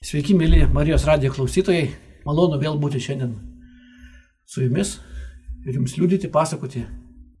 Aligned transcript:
Sveiki, 0.00 0.32
mėly 0.32 0.62
Marijos 0.72 1.02
radijo 1.04 1.34
klausytojai. 1.34 1.90
Malonu 2.24 2.56
vėl 2.56 2.78
būti 2.80 2.96
šiandien 3.04 3.34
su 4.48 4.62
jumis 4.62 4.94
ir 5.68 5.76
jums 5.76 5.92
liūdyti, 5.98 6.30
pasakoti 6.32 6.86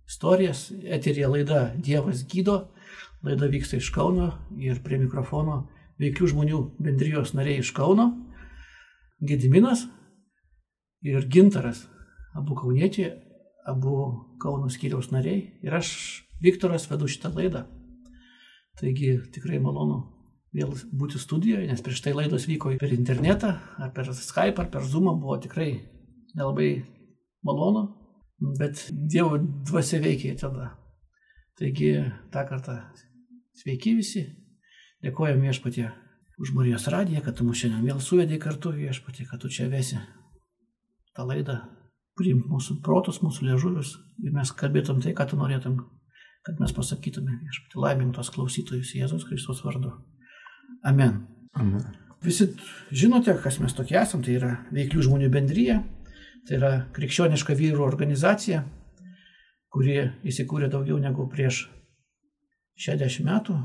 istorijas. 0.04 0.66
Eterija 0.84 1.30
laida 1.32 1.62
Dievas 1.80 2.20
gydo. 2.28 2.58
Laida 3.24 3.48
vyksta 3.48 3.80
iš 3.80 3.88
Kauno 3.96 4.28
ir 4.60 4.82
prie 4.84 5.00
mikrofono 5.00 5.56
veikių 6.04 6.28
žmonių 6.34 6.60
bendrijos 6.84 7.32
nariai 7.32 7.64
iš 7.64 7.72
Kauno. 7.80 8.10
Gediminas 9.24 9.86
ir 11.00 11.24
Gintaras. 11.32 11.86
Abu 12.36 12.60
kauniečiai, 12.60 13.14
abu 13.72 14.36
Kauno 14.44 14.68
skyriaus 14.68 15.08
nariai. 15.16 15.46
Ir 15.64 15.80
aš, 15.80 15.96
Viktoras, 16.44 16.90
vedu 16.92 17.08
šitą 17.08 17.32
laidą. 17.40 17.64
Taigi 18.76 19.16
tikrai 19.32 19.64
malonu 19.64 20.19
vėl 20.56 20.72
būti 20.96 21.20
studijoje, 21.20 21.68
nes 21.70 21.82
prieš 21.84 22.02
tai 22.04 22.14
laidos 22.16 22.48
vyko 22.50 22.74
per 22.80 22.92
internetą, 22.94 23.54
ar 23.78 23.92
per 23.94 24.10
Skype, 24.14 24.58
ar 24.58 24.70
per 24.72 24.84
Zoom, 24.86 25.10
buvo 25.20 25.38
tikrai 25.42 25.70
nelabai 26.34 26.70
malonu, 27.46 27.86
bet 28.58 28.88
Dievo 28.90 29.38
dvasia 29.38 30.00
veikia 30.02 30.36
tada. 30.40 30.72
Taigi 31.60 31.92
tą 32.32 32.44
kartą 32.48 32.78
sveiki 33.60 33.94
visi, 33.98 34.24
dėkojame 35.04 35.50
viešpatie 35.50 35.90
už 36.40 36.54
Marijos 36.56 36.88
radiją, 36.88 37.20
kad 37.24 37.36
tu 37.36 37.44
mus 37.44 37.60
šiandien 37.60 37.84
vėl 37.84 38.00
suvedai 38.00 38.40
kartu 38.40 38.72
viešpatie, 38.72 39.28
kad 39.28 39.42
tu 39.42 39.50
čia 39.52 39.68
vesi 39.68 40.00
tą 41.14 41.26
laidą, 41.28 41.58
priimk 42.16 42.48
mūsų 42.48 42.80
protus, 42.84 43.20
mūsų 43.20 43.50
liežuvius 43.50 43.98
ir 44.24 44.32
mes 44.32 44.52
kalbėtum 44.56 45.02
tai, 45.04 45.12
ką 45.12 45.28
tu 45.28 45.38
norėtum 45.40 45.82
kad 46.46 46.60
mes 46.60 46.72
pasakytume 46.72 47.36
viešpatį 47.42 47.82
laimintos 47.84 48.30
klausytojus 48.32 48.94
Jėzus 48.96 49.26
Kristus 49.28 49.60
vardu. 49.64 49.92
Amen. 50.82 51.26
Amen. 51.52 51.84
Visi 52.24 52.46
žinote, 52.92 53.34
kas 53.42 53.58
mes 53.60 53.72
tokie 53.76 53.96
esame, 54.00 54.24
tai 54.24 54.36
yra 54.36 54.50
veiklių 54.76 55.06
žmonių 55.06 55.30
bendryje, 55.32 55.78
tai 56.48 56.56
yra 56.58 56.70
krikščioniška 56.96 57.56
vyrų 57.56 57.84
organizacija, 57.86 58.62
kuri 59.72 59.96
įsikūrė 60.28 60.68
daugiau 60.72 60.98
negu 61.00 61.26
prieš 61.32 61.66
60 62.80 63.24
metų 63.28 63.56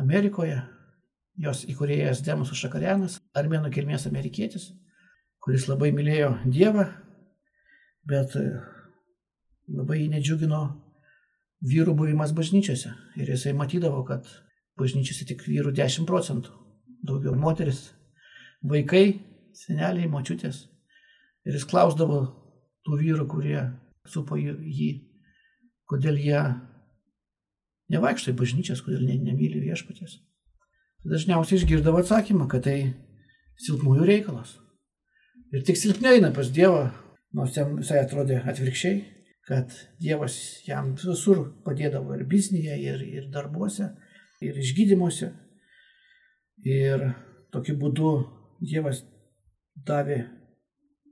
Amerikoje. 0.00 0.60
Jos 1.40 1.62
įkūrėjas 1.70 2.24
Demas 2.26 2.50
Šakarianas, 2.52 3.20
armėnų 3.38 3.70
kilmės 3.72 4.06
amerikietis, 4.10 4.72
kuris 5.40 5.68
labai 5.70 5.92
mylėjo 5.94 6.34
Dievą, 6.44 6.84
bet 8.10 8.34
labai 9.70 10.02
jį 10.02 10.08
nedžiugino 10.16 10.60
vyrų 11.64 11.94
buvimas 11.96 12.34
bažnyčiose. 12.36 12.92
Ir 13.16 13.30
jisai 13.30 13.54
matydavo, 13.56 14.02
kad 14.08 14.26
bažnyčiose 14.80 15.26
tik 15.28 15.46
vyrų 15.46 15.72
10 15.76 16.08
procentų, 16.08 16.52
daugiau 17.06 17.36
moteris, 17.38 17.90
vaikai, 18.66 19.20
seneliai, 19.56 20.08
močiutės. 20.10 20.64
Ir 21.46 21.56
jis 21.56 21.66
klausdavo 21.68 22.22
tų 22.86 22.98
vyrų, 23.00 23.26
kurie 23.30 23.60
supo 24.08 24.36
jį, 24.36 24.90
kodėl 25.88 26.18
jie 26.20 26.40
nevaikšto 27.90 28.32
į 28.32 28.38
bažnyčias, 28.38 28.82
kodėl 28.84 29.06
ne, 29.08 29.16
nemyli 29.30 29.62
viešpatės. 29.64 30.18
Dažniausiai 31.08 31.58
išgirdavo 31.60 32.02
atsakymą, 32.02 32.46
kad 32.50 32.66
tai 32.66 32.78
silpnųjų 33.64 34.08
reikalas. 34.08 34.58
Ir 35.50 35.64
tik 35.66 35.78
silpniai 35.80 36.18
eina 36.18 36.30
pas 36.34 36.50
Dievą, 36.52 36.90
nors 37.34 37.56
jam 37.56 37.74
visai 37.78 38.02
atrodė 38.04 38.42
atvirkščiai, 38.44 39.00
kad 39.48 39.72
Dievas 40.00 40.36
jam 40.66 40.92
visur 40.98 41.42
padėdavo 41.64 42.14
ir 42.18 42.26
biznėje, 42.30 42.76
ir, 42.84 43.00
ir 43.02 43.30
darbuose, 43.34 43.90
ir 44.44 44.60
išgydymuose. 44.60 45.32
Ir 46.66 47.06
tokiu 47.52 47.76
būdu 47.80 48.10
Dievas 48.60 49.00
davė 49.86 50.26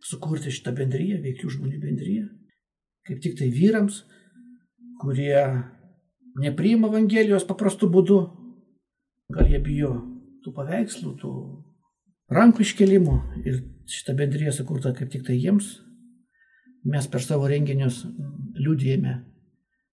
sukurti 0.04 0.52
šitą 0.52 0.74
bendryją, 0.76 1.22
veikių 1.24 1.50
žmonių 1.54 1.78
bendryją, 1.80 2.26
kaip 3.08 3.22
tik 3.24 3.38
tai 3.38 3.48
vyrams, 3.50 4.02
kurie 5.00 5.40
nepriima 6.42 6.90
Evangelijos 6.90 7.46
paprastu 7.48 7.88
būdu, 7.90 8.18
gal 9.32 9.48
jie 9.48 9.60
bijo 9.64 9.94
tų 10.44 10.52
paveikslų, 10.54 11.14
tų 11.22 11.32
rankų 12.32 12.64
iškelimų 12.66 13.16
ir 13.44 13.62
šitą 13.88 14.14
bendryją 14.18 14.52
sukurta 14.52 14.92
kaip 14.96 15.10
tik 15.12 15.24
tai 15.26 15.38
jiems. 15.40 15.78
Mes 16.88 17.08
per 17.10 17.24
savo 17.24 17.48
renginius 17.50 18.04
liūdėjame 18.60 19.16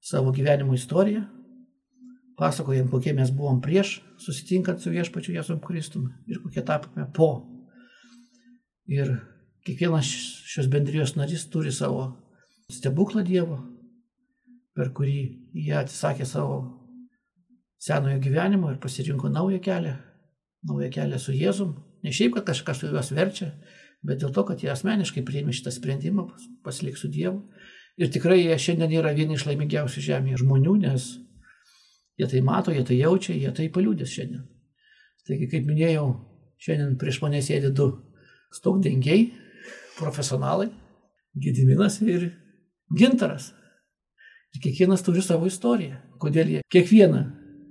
savo 0.05 0.31
gyvenimo 0.35 0.75
istoriją, 0.77 1.23
pasakojam, 2.37 2.89
kokie 2.91 3.13
mes 3.15 3.31
buvom 3.31 3.61
prieš 3.63 3.99
susitinkant 4.21 4.81
su 4.81 4.91
viešpačiu 4.93 5.35
Jėzum 5.35 5.61
Kristumi 5.63 6.11
ir 6.27 6.41
kokie 6.43 6.63
tapome 6.65 7.07
po. 7.15 7.29
Ir 8.91 9.15
kiekvienas 9.65 10.09
šios 10.45 10.67
bendrijos 10.71 11.15
narys 11.15 11.47
turi 11.49 11.71
savo 11.73 12.11
stebuklą 12.71 13.23
Dievo, 13.25 13.59
per 14.75 14.91
kurį 14.93 15.19
jie 15.55 15.77
atsisakė 15.79 16.27
savo 16.27 16.59
senojo 17.81 18.19
gyvenimo 18.19 18.71
ir 18.71 18.79
pasirinko 18.81 19.29
naują 19.29 19.61
kelią, 19.63 19.95
naują 20.69 20.91
kelią 20.91 21.19
su 21.19 21.33
Jėzum. 21.33 21.75
Ne 22.03 22.13
šiaip, 22.13 22.35
kad 22.35 22.51
kažkas 22.51 22.83
juos 22.85 23.11
verčia, 23.15 23.53
bet 24.05 24.21
dėl 24.21 24.33
to, 24.33 24.43
kad 24.45 24.61
jie 24.61 24.69
asmeniškai 24.73 25.23
priėmė 25.25 25.55
šitą 25.55 25.73
sprendimą, 25.73 26.27
pasilik 26.65 26.97
su 26.97 27.09
Dievu. 27.09 27.41
Ir 27.97 28.11
tikrai 28.11 28.41
jie 28.41 28.57
šiandien 28.59 28.91
yra 28.99 29.13
vieni 29.15 29.37
iš 29.37 29.45
laimingiausių 29.47 30.03
žemėje 30.09 30.41
žmonių, 30.43 30.75
nes 30.83 31.07
Jie 32.15 32.27
tai 32.31 32.41
mato, 32.41 32.71
jie 32.71 32.83
tai 32.87 32.97
jaučia, 32.99 33.35
jie 33.35 33.51
tai 33.55 33.67
paliūdės 33.73 34.11
šiandien. 34.11 34.45
Taigi, 35.27 35.49
kaip 35.51 35.65
minėjau, 35.67 36.05
šiandien 36.61 36.95
prieš 37.01 37.19
mane 37.23 37.41
sėdi 37.43 37.73
du 37.75 37.89
stokdengiai, 38.55 39.31
profesionalai, 39.97 40.69
Gediminas 41.35 41.99
ir 42.05 42.29
Gintaras. 42.95 43.49
Ir 44.55 44.61
kiekvienas 44.63 45.03
turi 45.03 45.19
savo 45.25 45.49
istoriją. 45.49 45.97
Kodėl 46.21 46.53
jie 46.53 46.61
kiekvieną 46.71 47.25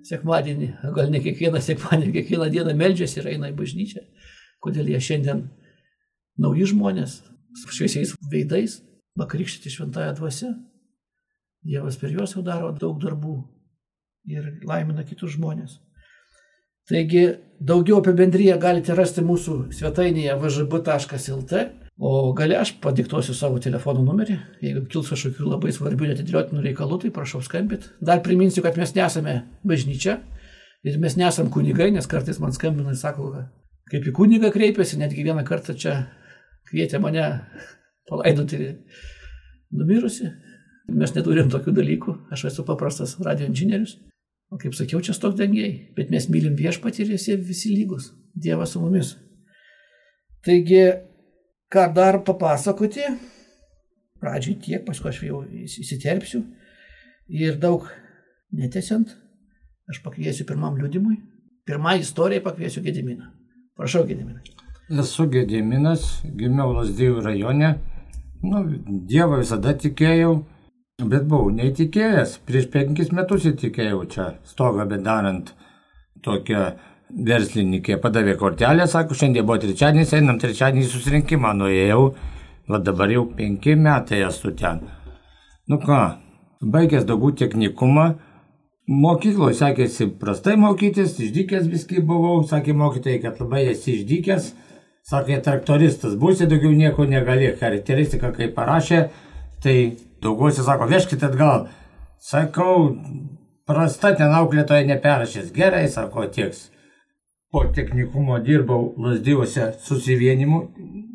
sekmadienį, 0.04 0.68
gal 0.92 1.08
ne 1.08 1.22
kiekvieną 1.24 1.62
sekmadienį, 1.64 2.12
kiekvieną 2.18 2.50
dieną 2.52 2.74
meldžiasi 2.76 3.22
ir 3.22 3.30
eina 3.32 3.48
į 3.48 3.56
bažnyčią. 3.56 4.04
Kodėl 4.60 4.90
jie 4.92 5.00
šiandien 5.00 5.46
nauji 6.44 6.68
žmonės, 6.74 7.22
su 7.56 7.72
šviesiais 7.72 8.12
veidais, 8.28 8.82
vakarykštyti 9.16 9.72
šventąją 9.72 10.12
dvasę. 10.18 10.52
Dievas 11.64 11.96
per 11.96 12.12
juos 12.12 12.34
jau 12.36 12.44
daro 12.44 12.74
daug 12.76 13.00
darbų 13.00 13.38
ir 14.28 14.52
laimina 14.66 15.04
kitus 15.06 15.36
žmonės. 15.36 15.78
Taigi 16.88 17.24
daugiau 17.64 18.02
apie 18.02 18.12
bendryją 18.16 18.58
galite 18.60 18.94
rasti 18.96 19.24
mūsų 19.24 19.54
svetainėje 19.72 20.34
vžb.lt, 20.40 21.62
o 21.96 22.10
gali 22.36 22.56
aš 22.58 22.74
padiktuosiu 22.84 23.36
savo 23.36 23.60
telefono 23.62 24.02
numerį. 24.04 24.36
Jeigu 24.64 24.84
kils 24.92 25.08
kažkokių 25.14 25.48
labai 25.48 25.72
svarbių 25.72 26.10
netidėliotinų 26.10 26.64
reikalų, 26.66 27.00
tai 27.04 27.12
prašau 27.14 27.40
skambit. 27.44 27.88
Dar 28.04 28.20
priminsiu, 28.24 28.64
kad 28.66 28.76
mes 28.80 28.92
nesame 28.96 29.38
bažnyčia 29.64 30.18
ir 30.84 30.98
mes 31.00 31.16
nesam 31.16 31.48
kunigai, 31.52 31.88
nes 31.94 32.08
kartais 32.10 32.40
man 32.42 32.52
skambina 32.52 32.92
ir 32.92 33.00
sako, 33.00 33.30
kaip 33.88 34.10
į 34.10 34.16
kunigą 34.16 34.52
kreipiasi, 34.52 35.00
netgi 35.00 35.24
vieną 35.24 35.46
kartą 35.48 35.76
čia 35.78 36.02
kvietė 36.68 37.00
mane 37.00 37.30
palaidoti 38.10 38.74
numirusi. 39.72 40.34
Mes 40.92 41.14
neturim 41.16 41.48
tokių 41.48 41.72
dalykų, 41.78 42.18
aš 42.34 42.50
esu 42.50 42.64
paprastas 42.68 43.16
radio 43.24 43.48
inžinierius. 43.48 43.96
Kaip 44.60 44.74
sakiau, 44.76 45.00
čia 45.02 45.14
stok 45.16 45.34
dengiai, 45.38 45.72
bet 45.96 46.12
mes 46.14 46.28
mylim 46.30 46.54
viešpatį 46.58 47.04
ir 47.04 47.16
jie 47.16 47.36
visi 47.40 47.72
lygus. 47.74 48.12
Dievas 48.34 48.74
su 48.74 48.82
mumis. 48.82 49.14
Taigi, 50.44 50.82
ką 51.72 51.88
dar 51.94 52.20
papasakoti, 52.26 53.06
pradžiai 54.22 54.58
tiek, 54.62 54.84
paskui 54.86 55.10
aš 55.10 55.20
jau 55.26 55.42
įsiterpsiu. 55.64 56.44
Ir 57.34 57.56
daug 57.58 57.88
netesiant, 58.54 59.14
aš 59.90 60.02
pakviesiu 60.04 60.46
pirmam 60.46 60.76
liūdimui. 60.78 61.16
Pirmą 61.64 61.96
istoriją 61.98 62.44
pakviesiu 62.44 62.82
Gediminą. 62.84 63.30
Prašau, 63.74 64.04
Gediminą. 64.06 64.42
Esu 65.00 65.26
Gediminas, 65.32 66.20
gimiau 66.36 66.74
Lasdėjų 66.76 67.22
rajone. 67.24 67.70
Nu, 68.44 68.66
Dievą 69.08 69.40
visada 69.40 69.72
tikėjau 69.72 70.42
Bet 71.02 71.24
buvau 71.26 71.48
neįtikėjęs. 71.50 72.36
Prieš 72.46 72.68
penkis 72.70 73.08
metus 73.10 73.42
įtikėjau 73.50 74.04
čia 74.12 74.26
stogą 74.46 74.84
bedarant 74.86 75.48
tokią 76.22 76.60
verslininkė. 77.30 77.96
Padavė 77.98 78.36
kortelę, 78.38 78.86
sako, 78.86 79.16
šiandien 79.18 79.42
buvo 79.42 79.56
trečiadienis, 79.64 80.12
einam 80.14 80.38
trečiadienį 80.38 80.86
susirinkimą, 80.92 81.50
nuėjau. 81.58 82.04
Va 82.70 82.78
dabar 82.78 83.10
jau 83.10 83.24
penki 83.26 83.74
metai 83.74 84.22
esu 84.28 84.54
ten. 84.54 84.84
Nu 85.66 85.80
ką, 85.82 85.98
baigęs 86.62 87.10
daugų 87.10 87.32
technikumą, 87.42 88.06
mokykloje 88.86 89.58
sekėsi 89.64 90.12
prastai 90.22 90.54
mokytis, 90.62 91.18
išdykęs 91.18 91.66
viski 91.74 92.06
buvau, 92.06 92.38
sakė 92.46 92.78
mokytojai, 92.78 93.18
kad 93.26 93.42
labai 93.42 93.66
esi 93.74 93.96
išdykęs, 93.98 94.50
sakė 95.10 95.42
traktoristas, 95.42 96.14
būsi 96.14 96.46
daugiau 96.46 96.70
nieko 96.70 97.10
negali, 97.10 97.50
charakteristika 97.58 98.30
kaip 98.38 98.54
parašė, 98.54 99.08
tai 99.64 99.78
Daugiausiai 100.24 100.64
sako, 100.64 100.88
vežkite 100.88 101.28
atgal. 101.28 101.66
Sakau, 102.24 102.94
prasta 103.68 104.14
ten 104.16 104.32
auklėtoja 104.32 104.86
neperašys. 104.88 105.52
Gerai, 105.56 105.86
sako, 105.92 106.28
tieks. 106.32 106.70
po 107.54 107.60
technikumo 107.70 108.40
dirbau 108.42 108.94
Lasdyvose 108.98 109.68
susivienimu, 109.78 110.56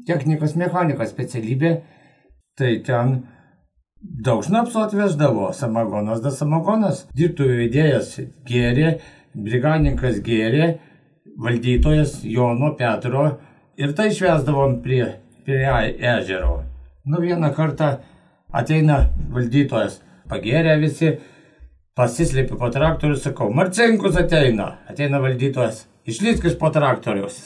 technikos 0.07 0.53
mechanikas 0.55 1.09
specialybė, 1.11 1.71
tai 2.55 2.77
ten 2.87 3.17
daug 3.99 4.45
šnapso 4.47 4.85
atveždavo, 4.85 5.49
samagonas 5.51 6.21
da 6.23 6.31
samagonas, 6.31 7.01
dirbtuvių 7.19 7.57
vedėjas 7.65 8.13
gėrė, 8.47 8.93
brigadininkas 9.35 10.21
gėrė, 10.23 10.69
valdytojas 11.43 12.21
Jono 12.23 12.71
Petro 12.79 13.25
ir 13.75 13.91
tai 13.99 14.07
švesdavom 14.15 14.79
prie, 14.85 15.03
prie 15.43 15.59
ežero. 16.15 16.61
Nu 17.03 17.19
vieną 17.19 17.51
kartą 17.55 17.97
ateina 18.55 19.01
valdytojas, 19.33 19.99
pagėrė 20.29 20.77
visi, 20.81 21.13
pasislėpė 21.97 22.57
po 22.59 22.69
traktorių, 22.73 23.17
sakau, 23.19 23.49
Marcinkus 23.53 24.17
ateina, 24.19 24.71
ateina 24.89 25.21
valdytojas, 25.23 25.85
išlysk 26.09 26.47
iš 26.49 26.57
po 26.61 26.71
traktorius, 26.73 27.41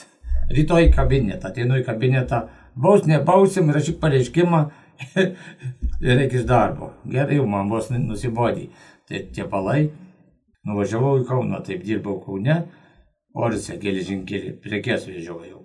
rytoj 0.53 0.89
į 0.89 0.93
kabinetą, 0.93 1.49
ateinu 1.49 1.79
į 1.79 1.87
kabinetą, 1.87 2.45
baus 2.75 3.07
nebausim, 3.09 3.71
rašyk 3.73 3.99
pareiškimą 4.01 4.63
ir 6.03 6.15
reikia 6.19 6.39
iš 6.41 6.47
darbo. 6.49 6.93
Gerai, 7.09 7.39
jau 7.39 7.49
man 7.49 7.71
vos 7.71 7.89
nusibodį. 7.93 8.69
Tai 9.09 9.19
tie 9.35 9.45
palai, 9.49 9.89
nuvažiavau 10.67 11.17
į 11.21 11.27
Kauną, 11.27 11.59
taip 11.65 11.83
dirbau 11.85 12.19
Kaune, 12.23 12.63
Orise 13.33 13.79
geležinkelį, 13.81 14.59
prekes 14.61 15.07
vežiojau. 15.09 15.63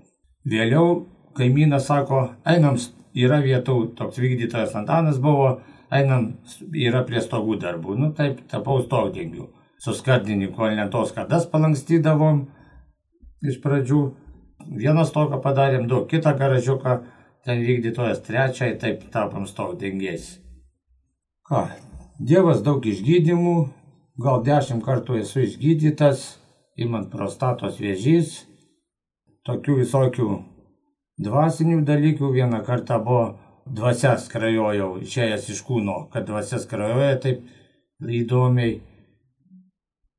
Vėliau 0.49 1.03
kaimynas 1.37 1.85
sako, 1.91 2.23
einam, 2.49 2.79
yra 3.19 3.41
vietų, 3.45 3.79
toks 3.99 4.21
vykdytojas 4.23 4.77
Antanas 4.79 5.19
buvo, 5.23 5.59
einam, 5.91 6.31
yra 6.75 7.03
prie 7.09 7.23
stogų 7.25 7.59
darbų. 7.63 7.97
Nu 7.99 8.13
taip, 8.17 8.45
tapau 8.51 8.81
stogdengiu. 8.85 9.51
Su 9.79 9.95
skardininku, 9.95 10.57
kol 10.57 10.75
lentos 10.75 11.13
kardas 11.15 11.47
palankstydavom 11.51 12.47
iš 13.47 13.61
pradžių. 13.63 14.03
Vieną 14.79 15.05
stogą 15.07 15.39
padarėm, 15.43 15.87
du, 15.91 16.03
kitą 16.11 16.35
garažiuką, 16.39 16.97
ten 17.47 17.63
vykdytojas 17.63 18.25
trečiai, 18.27 18.75
taip 18.81 19.07
tapom 19.15 19.47
stogdengiais. 19.47 20.33
Ką, 21.49 21.63
Dievas 22.19 22.65
daug 22.67 22.83
išgydymų, 22.83 23.55
gal 24.19 24.41
dešimt 24.43 24.83
kartų 24.83 25.21
esu 25.21 25.45
išgydytas, 25.45 26.25
imant 26.75 27.13
prostatos 27.13 27.79
vėžys, 27.79 28.41
tokių 29.47 29.77
visokių 29.85 30.27
dvasinių 31.23 31.83
dalykų. 31.89 32.33
Vieną 32.35 32.63
kartą 32.67 33.01
buvo 33.05 33.25
dvasias 33.67 34.29
krajojau, 34.33 34.97
išėjęs 35.05 35.51
iš 35.55 35.65
kūno, 35.67 36.07
kad 36.13 36.29
dvasias 36.29 36.67
krajoja 36.71 37.19
taip 37.25 37.45
įdomiai. 38.21 38.79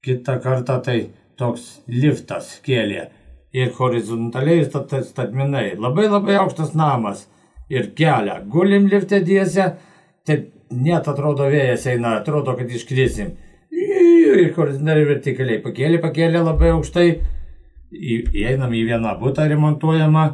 Kitą 0.06 0.38
kartą 0.44 0.78
tai 0.84 1.00
toks 1.40 1.82
liftas 1.92 2.60
kėlė 2.64 3.10
ir 3.56 3.74
horizontaliai 3.76 4.68
statmenai. 4.68 5.74
Labai 5.80 6.08
labai 6.08 6.38
aukštas 6.40 6.76
namas 6.78 7.26
ir 7.70 7.92
kelia. 7.98 8.40
Gulim 8.46 8.88
liftė 8.92 9.22
dėse, 9.26 9.74
taip 10.28 10.54
net 10.72 11.08
atrodo 11.10 11.50
vėjas 11.50 11.88
eina, 11.90 12.20
atrodo, 12.20 12.56
kad 12.58 12.70
iškrisim. 12.70 13.34
Ir 13.74 14.54
horizontaliai 14.56 15.08
vertikaliai 15.10 15.60
pakėlė, 15.64 16.00
pakėlė 16.04 16.44
labai 16.46 16.74
aukštai. 16.76 17.10
Įeinam 17.90 18.74
į 18.78 18.84
vieną 18.92 19.16
būtą 19.18 19.48
remontuojamą, 19.50 20.26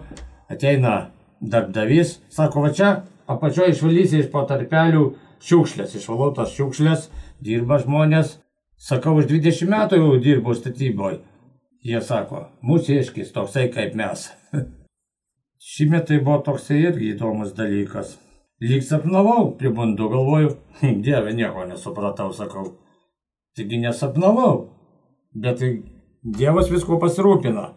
ateina 0.52 1.12
darbdavys, 1.42 2.20
sako, 2.30 2.66
va 2.66 2.72
čia 2.74 2.90
apačioje 3.28 3.76
išvalysi 3.76 4.20
iš 4.22 4.32
po 4.34 4.44
tarpelių 4.50 5.06
šiukšlės, 5.46 5.96
išvalau 6.00 6.32
tas 6.38 6.54
šiukšlės, 6.56 7.10
dirba 7.44 7.80
žmonės. 7.84 8.40
Sakau, 8.76 9.16
už 9.20 9.30
20 9.32 9.72
metų 9.72 10.02
jau 10.02 10.18
dirbu 10.22 10.54
statyboje. 10.58 11.22
Jie 11.86 12.02
sako, 12.02 12.48
mūsieškis 12.66 13.32
toksai 13.34 13.70
kaip 13.74 13.96
mes. 13.96 14.28
Šimet 15.72 16.10
tai 16.10 16.20
buvo 16.22 16.42
toksai 16.46 16.82
irgi 16.90 17.14
įdomus 17.14 17.54
dalykas. 17.58 18.18
Lyg 18.64 18.84
sapnavau, 18.88 19.54
pribundu, 19.60 20.10
galvoju, 20.12 20.56
hm, 20.82 21.02
dieve, 21.06 21.34
nieko 21.36 21.66
nesupratau, 21.70 22.32
sakau. 22.34 22.74
Taigi 23.56 23.80
nesapnavau, 23.80 24.56
bet 25.36 25.60
tai 25.62 25.72
Dievas 26.26 26.72
visko 26.74 26.98
pasirūpina. 26.98 27.68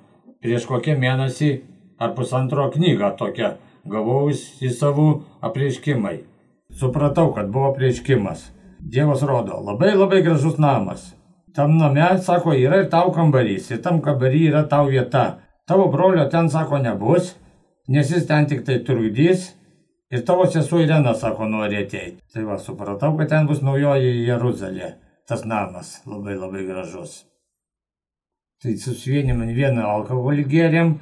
Prieš 0.40 0.64
kokią 0.70 0.94
mėnesį 0.96 1.50
ar 1.98 2.14
pusantro 2.16 2.68
knygą 2.74 3.12
tokią 3.18 3.54
gavau 3.88 4.28
į 4.30 4.70
savų 4.74 5.08
apreiškimai. 5.44 6.16
Supratau, 6.78 7.32
kad 7.34 7.48
buvo 7.52 7.72
apreiškimas. 7.72 8.50
Dievas 8.78 9.24
rodo, 9.26 9.58
labai 9.64 9.94
labai 9.96 10.22
gražus 10.22 10.58
namas. 10.60 11.14
Tam 11.54 11.78
name, 11.78 12.06
sako, 12.22 12.52
yra 12.54 12.82
ir 12.84 12.90
tau 12.92 13.10
kambarys, 13.14 13.70
ir 13.72 13.80
tam 13.82 14.02
kambarį 14.04 14.42
yra 14.52 14.62
tau 14.70 14.86
vieta. 14.92 15.40
Tavo 15.66 15.88
brolio 15.92 16.28
ten, 16.30 16.50
sako, 16.52 16.78
nebus, 16.84 17.34
nes 17.88 18.12
jis 18.12 18.28
ten 18.28 18.46
tik 18.46 18.62
tai 18.66 18.78
trukdys. 18.86 19.54
Ir 20.12 20.22
tavo 20.24 20.46
sesuo 20.48 20.78
Irena, 20.80 21.12
sako, 21.18 21.48
nori 21.50 21.82
ateiti. 21.82 22.22
Tai 22.32 22.44
va, 22.46 22.56
supratau, 22.62 23.16
kad 23.18 23.28
ten 23.32 23.48
bus 23.48 23.60
naujoji 23.64 24.28
Jeruzalė. 24.28 24.94
Tas 25.28 25.42
namas 25.44 25.98
labai 26.08 26.38
labai 26.38 26.62
gražus. 26.64 27.24
Tai 28.62 28.72
susivienim 28.80 29.42
vieną 29.54 29.84
alkoholį 29.84 30.46
gėrėm. 30.48 30.94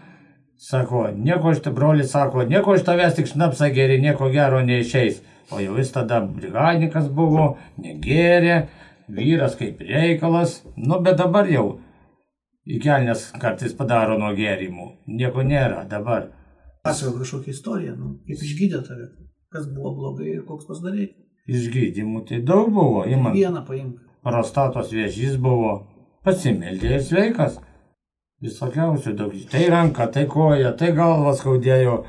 Sako, 0.58 1.08
nieko 1.16 1.52
iš 1.52 1.60
to 1.62 1.72
broli, 1.72 2.04
sako, 2.04 2.44
nieko 2.48 2.74
iš 2.74 2.84
tavęs 2.84 3.16
tik 3.16 3.28
šnapsa 3.28 3.68
geri, 3.76 4.00
nieko 4.00 4.30
gero 4.32 4.62
neišeis. 4.64 5.20
O 5.52 5.60
jau 5.60 5.76
jis 5.78 5.92
tada 5.94 6.22
brigadininkas 6.24 7.10
buvo, 7.12 7.50
negerė, 7.78 8.62
vyras 9.08 9.54
kaip 9.60 9.82
reikalas, 9.84 10.62
nu 10.76 10.98
bet 11.04 11.20
dabar 11.20 11.46
jau 11.50 11.66
į 12.66 12.80
kelnes 12.82 13.28
kartais 13.42 13.76
padaro 13.76 14.16
nuo 14.18 14.32
gėrimų. 14.34 14.88
Nieko 15.18 15.44
nėra 15.46 15.84
dabar. 15.90 16.30
Pasakok 16.86 17.20
kažkokią 17.22 17.52
istoriją, 17.52 17.94
nu, 17.98 18.16
kaip 18.26 18.42
išgydė 18.48 18.82
tave, 18.86 19.10
kas 19.52 19.68
buvo 19.70 19.92
blogai 20.00 20.32
ir 20.32 20.42
koks 20.48 20.66
pasidarė. 20.70 21.10
Išgydymų 21.46 22.24
tai 22.26 22.40
daug 22.46 22.72
buvo, 22.74 23.04
įman. 23.06 23.36
Vieną 23.36 23.62
paimk. 23.68 24.00
Prostatos 24.26 24.90
vėžys 24.90 25.36
buvo, 25.38 25.76
pasimeldė 26.26 26.96
ir 26.96 27.04
sveikas. 27.06 27.60
Visokiausių 28.44 29.14
daug. 29.16 29.34
Tai 29.48 29.62
ranka, 29.72 30.06
tai 30.12 30.26
koja, 30.28 30.74
tai 30.76 30.92
galvas 30.96 31.40
skaudėjo. 31.40 32.00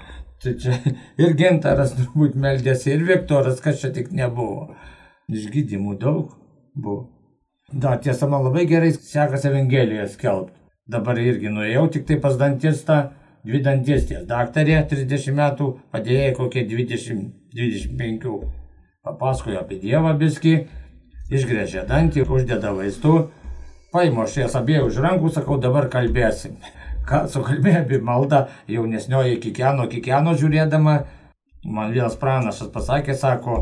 Tai 0.44 0.54
čia 0.62 0.76
ir 1.24 1.36
gintaras 1.40 1.96
turbūt 1.98 2.36
meldėsi, 2.38 2.92
ir 2.94 3.06
Viktoras, 3.08 3.62
kas 3.64 3.80
čia 3.82 3.94
tik 3.96 4.12
nebuvo. 4.14 4.74
Išgydymų 5.32 5.96
daug 6.02 6.36
buvo. 6.76 7.08
Da, 7.72 7.98
tiesa, 8.00 8.28
man 8.32 8.46
labai 8.46 8.68
gerai 8.68 8.94
sekasi 8.96 9.50
Evangeliją 9.50 10.06
skelbti. 10.12 10.54
Dabar 10.88 11.18
irgi 11.20 11.50
nuėjau 11.52 11.88
tik 11.92 12.06
tai 12.08 12.16
pas 12.24 12.38
dantistą, 12.40 13.00
dvi 13.48 13.60
dantistės. 13.64 14.24
Daktarė 14.28 14.78
30 14.88 15.36
metų, 15.36 15.72
padėjai 15.92 16.30
kokie 16.38 16.64
20-25. 16.70 18.38
Papasakojo 19.08 19.60
apie 19.60 19.82
Dievą 19.82 20.14
biski, 20.20 20.54
išgrėžė 21.32 21.84
dantį, 21.90 22.24
uždeda 22.24 22.72
vaistų, 22.76 23.18
paimo 23.94 24.24
aš 24.26 24.38
jas 24.42 24.58
abiejų 24.60 24.90
už 24.90 25.00
rankų, 25.06 25.32
sakau, 25.36 25.58
dabar 25.62 25.90
kalbėsim. 25.94 26.58
Ką 27.08 27.24
sukalbėjo 27.32 27.84
apie 27.86 28.02
maldą, 28.04 28.46
jaunesnioji 28.68 29.40
kikeno, 29.44 29.88
kikeno 29.92 30.36
žiūrėdama, 30.38 30.96
man 31.66 31.94
vienas 31.96 32.18
pranašas 32.20 32.72
pasakė, 32.74 33.16
sako, 33.16 33.62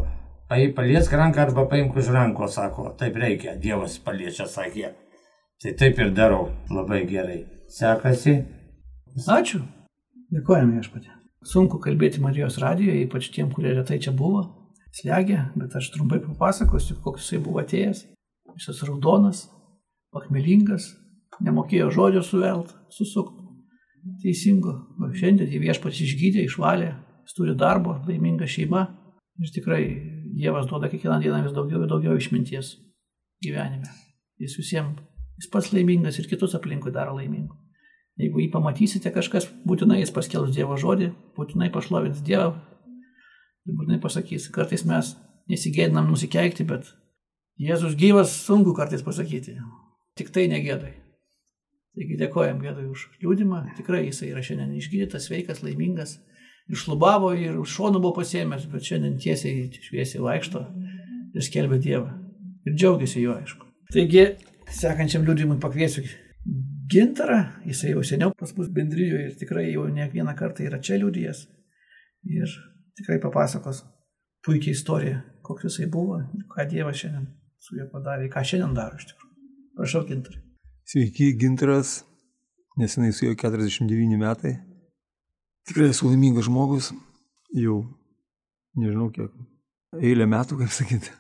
paliesk 0.50 1.14
ranką 1.14 1.46
arba 1.46 1.68
paimk 1.70 1.98
už 1.98 2.10
rankos, 2.14 2.58
sako, 2.58 2.90
taip 3.00 3.18
reikia, 3.22 3.56
Dievas 3.62 4.00
paliečia, 4.02 4.50
sakė. 4.50 4.94
Tai 5.62 5.72
taip 5.80 6.00
ir 6.02 6.12
darau, 6.14 6.50
labai 6.70 7.06
gerai. 7.10 7.46
Sekasi. 7.72 8.42
Ačiū. 9.16 9.62
Dėkojame 10.34 10.80
viešpatė. 10.80 11.14
Sunku 11.46 11.78
kalbėti 11.82 12.22
Marijos 12.22 12.58
radijoje, 12.62 13.06
ypač 13.06 13.30
tiem, 13.34 13.52
kurie 13.54 13.72
retai 13.78 14.00
čia 14.02 14.12
buvo, 14.12 14.42
slegia, 14.96 15.52
bet 15.56 15.76
aš 15.78 15.92
trumpai 15.94 16.20
papasakosiu, 16.24 16.98
koks 17.04 17.24
jisai 17.24 17.42
buvo 17.46 17.62
atėjęs. 17.62 18.02
Visas 18.56 18.82
raudonas, 18.88 19.46
pakmelingas, 20.16 20.94
nemokėjo 21.44 21.92
žodžio 21.94 22.24
suvelt, 22.26 22.72
susukti. 22.94 23.44
Teisingo. 24.22 24.76
Šiandien 25.18 25.50
jį 25.50 25.64
viešpats 25.64 26.04
išgydė, 26.06 26.44
išvalė, 26.46 26.92
jis 27.26 27.38
turi 27.38 27.56
darbo, 27.58 27.98
laiminga 28.06 28.46
šeima. 28.46 28.86
Ir 29.42 29.52
tikrai 29.52 29.82
Dievas 30.36 30.68
duoda 30.70 30.88
kiekvieną 30.92 31.18
dieną 31.24 31.42
vis 31.46 31.56
daugiau 31.56 31.82
ir 31.82 31.90
daugiau 31.90 32.16
išminties 32.20 32.76
gyvenime. 33.44 33.90
Jis 34.40 34.56
visiems, 34.60 35.00
jis 35.40 35.50
pats 35.52 35.72
laimingas 35.74 36.20
ir 36.20 36.28
kitus 36.30 36.56
aplinkui 36.58 36.94
daro 36.96 37.16
laimingu. 37.18 37.56
Jeigu 38.20 38.40
jį 38.44 38.50
pamatysite 38.54 39.12
kažkas, 39.12 39.48
būtinai 39.68 40.02
jis 40.02 40.14
paskelbs 40.16 40.54
Dievo 40.56 40.78
žodį, 40.80 41.10
būtinai 41.36 41.72
pašlovins 41.74 42.22
Dievą 42.24 42.54
ir 43.66 43.76
būtinai 43.76 44.00
pasakys. 44.04 44.48
Kartais 44.56 44.86
mes 44.88 45.16
nesigėdinam 45.52 46.08
nusikeikti, 46.12 46.68
bet 46.68 46.94
Jėzus 47.60 47.96
gyvas 48.00 48.36
sunku 48.46 48.76
kartais 48.76 49.04
pasakyti. 49.04 49.58
Tik 50.16 50.32
tai 50.36 50.46
negėdai. 50.52 50.94
Taigi 51.96 52.18
dėkojam 52.20 52.60
Gėdui 52.60 52.90
už 52.92 53.06
liūdimą. 53.24 53.62
Tikrai 53.78 54.06
jisai 54.06 54.30
yra 54.34 54.44
šiandien 54.44 54.74
išgydytas, 54.76 55.28
sveikas, 55.30 55.62
laimingas 55.64 56.18
išlubavo 56.72 57.32
ir 57.38 57.58
šonų 57.70 58.02
buvo 58.02 58.18
pasėmęs, 58.20 58.68
bet 58.72 58.88
šiandien 58.88 59.18
tiesiai 59.22 59.68
šviesiai 59.86 60.24
vaikšto 60.24 60.64
ir 61.36 61.46
skelbia 61.46 61.80
Dievą. 61.82 62.14
Ir 62.66 62.76
džiaugiasi 62.76 63.22
juo, 63.22 63.36
aišku. 63.38 63.68
Taigi, 63.94 64.26
sekančiam 64.74 65.28
liūdimui 65.28 65.60
pakviesiu 65.62 66.04
gintarą, 66.92 67.42
jisai 67.68 67.94
jau 67.94 68.04
seniau 68.06 68.34
pas 68.38 68.52
mus 68.58 68.72
bendryjoje 68.74 69.30
ir 69.30 69.38
tikrai 69.40 69.68
jau 69.70 69.86
ne 69.92 70.08
vieną 70.14 70.34
kartą 70.38 70.66
yra 70.66 70.82
čia 70.82 70.98
liūdėjęs. 71.02 71.46
Ir 72.40 72.58
tikrai 72.98 73.20
papasakos 73.22 73.84
puikiai 74.46 74.74
istoriją, 74.78 75.22
koks 75.46 75.70
jisai 75.70 75.92
buvo 75.92 76.20
ir 76.24 76.50
ką 76.50 76.68
Dievas 76.72 77.04
šiandien 77.04 77.30
su 77.62 77.78
juo 77.78 77.88
padarė, 77.94 78.32
ką 78.34 78.44
šiandien 78.46 78.76
daro 78.78 78.98
iš 78.98 79.12
tikrųjų. 79.12 79.35
Prašau, 79.76 80.06
gintarai. 80.08 80.40
Sveiki, 80.88 81.34
gintaras, 81.36 82.06
nesenai 82.78 83.12
su 83.12 83.26
juo 83.26 83.36
49 83.36 84.18
metai. 84.18 84.54
Tikrai 85.68 85.90
esu 85.92 86.08
laimingas 86.08 86.48
žmogus, 86.48 86.94
jau 87.52 87.82
nežinau 88.80 89.10
kiek, 89.12 89.34
eilę 90.00 90.30
metų, 90.32 90.62
kaip 90.62 90.72
sakyti. 90.72 91.12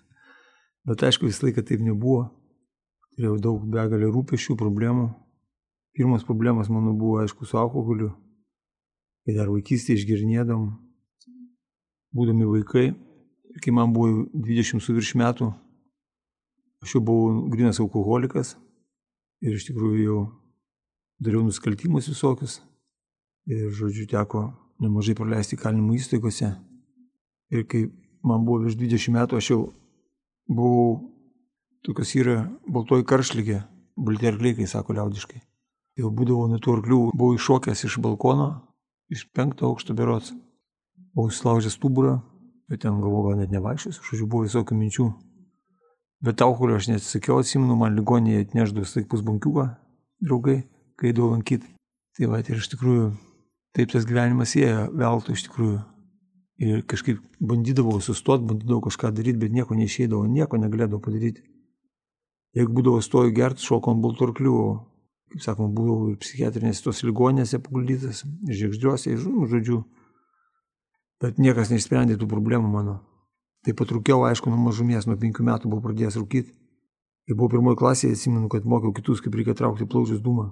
Bet 0.87 1.03
aišku, 1.03 1.27
visą 1.27 1.49
laiką 1.49 1.65
taip 1.67 1.83
nebuvo. 1.83 2.29
Turėjau 3.17 3.35
daug 3.43 3.67
begalę 3.75 4.07
rūpešių, 4.13 4.55
problemų. 4.59 5.09
Pirmas 5.95 6.23
problemas 6.23 6.71
mano 6.71 6.95
buvo, 6.95 7.19
aišku, 7.25 7.43
su 7.43 7.59
alkoholiu. 7.59 8.13
Kai 9.27 9.35
dar 9.35 9.51
vaikystėje 9.51 9.99
išgirnėdam, 9.99 10.69
būdami 12.15 12.47
vaikai, 12.53 12.87
kai 13.59 13.75
man 13.75 13.91
buvo 13.91 14.29
20 14.31 14.79
su 14.79 14.95
virš 14.95 15.15
metų, 15.19 15.51
aš 16.83 16.97
jau 16.97 17.03
buvau 17.05 17.45
grinas 17.51 17.79
alkoholikas 17.83 18.55
ir 19.45 19.55
iš 19.55 19.67
tikrųjų 19.69 20.03
jau 20.03 20.19
dariau 21.21 21.45
nusikaltimus 21.45 22.09
visokius. 22.11 22.59
Ir, 23.45 23.69
žodžiu, 23.77 24.07
teko 24.09 24.47
nemažai 24.81 25.15
praleisti 25.17 25.57
kalinimo 25.59 25.93
įstaigose. 25.95 26.49
Ir 27.53 27.65
kai 27.69 27.85
man 28.25 28.45
buvo 28.45 28.63
virš 28.65 28.77
20 28.79 29.13
metų, 29.15 29.39
aš 29.39 29.51
jau 29.51 29.59
buvau, 30.49 31.11
tokios 31.85 32.15
yra 32.17 32.37
baltoji 32.65 33.05
karšlygė, 33.05 33.59
balti 33.95 34.31
arkliai, 34.31 34.57
kai 34.57 34.69
sako 34.69 34.97
liaudiškai. 34.97 35.43
Jau 36.01 36.09
būdavau 36.11 36.49
nuo 36.51 36.59
tų 36.59 36.79
arklių, 36.79 37.01
buvau 37.15 37.37
iššokęs 37.37 37.85
iš 37.87 37.99
balkono, 38.03 38.49
iš 39.13 39.27
penkto 39.31 39.69
aukšto 39.69 39.95
berots. 39.95 40.33
Buvau 41.15 41.31
įsilaužęs 41.31 41.77
stuburą, 41.77 42.17
bet 42.67 42.81
ten 42.83 42.97
galvoju, 42.99 43.29
gal 43.29 43.39
net 43.39 43.53
nevaikščiosiu, 43.53 44.03
žodžiu, 44.09 44.27
buvo 44.27 44.49
visokių 44.49 44.75
minčių. 44.81 45.05
Bet 46.25 46.41
alkoholio 46.41 46.79
aš 46.79 46.87
neatsisakiau, 46.89 47.37
atsimenu, 47.43 47.75
man 47.77 47.97
ligonėje 47.99 48.47
atneždavo 48.47 48.87
staik 48.89 49.05
pusbankiuką, 49.11 49.65
draugai, 50.25 50.63
kai 50.97 51.11
eidavau 51.11 51.35
lankyti. 51.35 51.69
Tai 52.17 52.29
va, 52.31 52.39
ir 52.41 52.57
iš 52.57 52.71
tikrųjų, 52.71 53.09
taip 53.77 53.91
tas 53.91 54.07
gyvenimas 54.09 54.55
ėjo, 54.57 54.87
veltui 54.97 55.35
iš 55.37 55.45
tikrųjų. 55.49 55.81
Ir 56.65 56.81
kažkaip 56.87 57.19
bandydavau 57.43 57.99
sustot, 58.01 58.41
bandydavau 58.47 58.87
kažką 58.87 59.11
daryti, 59.13 59.41
bet 59.43 59.53
nieko 59.53 59.77
neišeidavo, 59.77 60.23
nieko 60.31 60.57
negalėdavau 60.57 61.03
padaryti. 61.03 61.43
Jeigu 62.55 62.71
būdavo 62.77 63.01
stoju 63.03 63.33
gert, 63.35 63.59
šoko 63.59 63.91
ant 63.91 64.01
balturklių, 64.01 64.59
kaip 65.33 65.43
sakoma, 65.43 65.73
buvau 65.75 66.13
ir 66.13 66.21
psichiatrinėse 66.23 66.85
tos 66.85 67.03
ligonėse 67.03 67.59
paguldytas, 67.59 68.23
ir 68.47 68.61
žiegždžiuose, 68.61 69.11
ir 69.11 69.49
žodžiu. 69.51 69.81
Bet 71.21 71.37
niekas 71.37 71.73
neišsprendė 71.73 72.15
tų 72.17 72.31
problemų 72.31 72.71
mano. 72.71 73.01
Tai 73.65 73.73
patrūkiau, 73.73 74.21
aišku, 74.27 74.51
nuo 74.53 74.59
mažumės, 74.61 75.07
nuo 75.09 75.17
penkių 75.17 75.43
metų 75.47 75.71
buvau 75.71 75.87
pradėjęs 75.87 76.19
rūkyti. 76.21 76.53
Kai 77.25 77.33
buvau 77.33 77.55
pirmoji 77.55 77.79
klasėje, 77.79 78.13
atsimenu, 78.13 78.45
kad 78.53 78.67
mokiau 78.69 78.93
kitus, 78.93 79.23
kaip 79.25 79.33
reikia 79.33 79.55
traukti 79.57 79.87
plaučius 79.89 80.21
dūmą. 80.21 80.51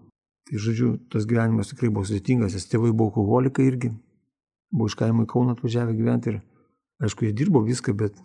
Tai 0.49 0.61
žodžiu, 0.63 0.95
tas 1.13 1.27
gyvenimas 1.29 1.69
tikrai 1.69 1.91
buvo 1.93 2.07
sudėtingas, 2.09 2.55
nes 2.57 2.65
tėvai 2.71 2.89
buvo 2.89 3.11
alkoholikai 3.11 3.67
irgi. 3.69 3.91
Buvo 4.73 4.89
iš 4.89 4.97
kaimo 4.97 5.27
į 5.27 5.29
Kauną 5.29 5.53
atvažiavę 5.53 5.93
gyventi 5.93 6.33
ir, 6.33 6.39
aišku, 7.05 7.27
jie 7.27 7.35
dirbo 7.37 7.61
viską, 7.61 7.93
bet, 7.99 8.17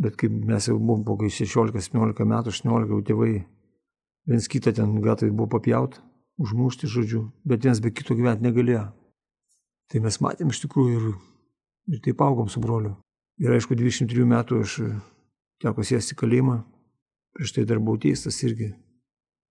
bet 0.00 0.16
kaip 0.16 0.32
mes 0.32 0.70
jau 0.70 0.78
buvom 0.80 1.04
po 1.04 1.18
16-17 1.20 2.24
metų, 2.32 2.54
18, 2.56 2.88
jau 2.88 3.02
tėvai 3.10 3.34
viens 4.32 4.48
kitą 4.48 4.72
ten 4.80 4.96
gatvai 5.04 5.28
buvo 5.28 5.50
papjauti, 5.58 6.00
užmušti, 6.40 6.88
žodžiu, 6.88 7.26
bet 7.44 7.68
vienas 7.68 7.84
be 7.84 7.92
kito 7.92 8.16
gyventi 8.16 8.48
negalėjo. 8.48 8.88
Tai 9.92 10.02
mes 10.08 10.20
matėm 10.24 10.50
iš 10.54 10.64
tikrųjų 10.64 10.96
ir, 10.96 11.14
ir 11.92 12.02
taip 12.08 12.24
augom 12.24 12.48
su 12.48 12.64
broliu. 12.64 12.96
Ir 13.40 13.54
aišku, 13.56 13.72
23 13.72 14.26
metų 14.28 14.60
aš 14.60 14.76
teko 15.64 15.84
sėsti 15.86 16.16
kalėjimą, 16.18 16.58
prieš 17.36 17.54
tai 17.56 17.64
dar 17.68 17.80
buvau 17.80 18.00
teistas 18.00 18.36
irgi. 18.44 18.74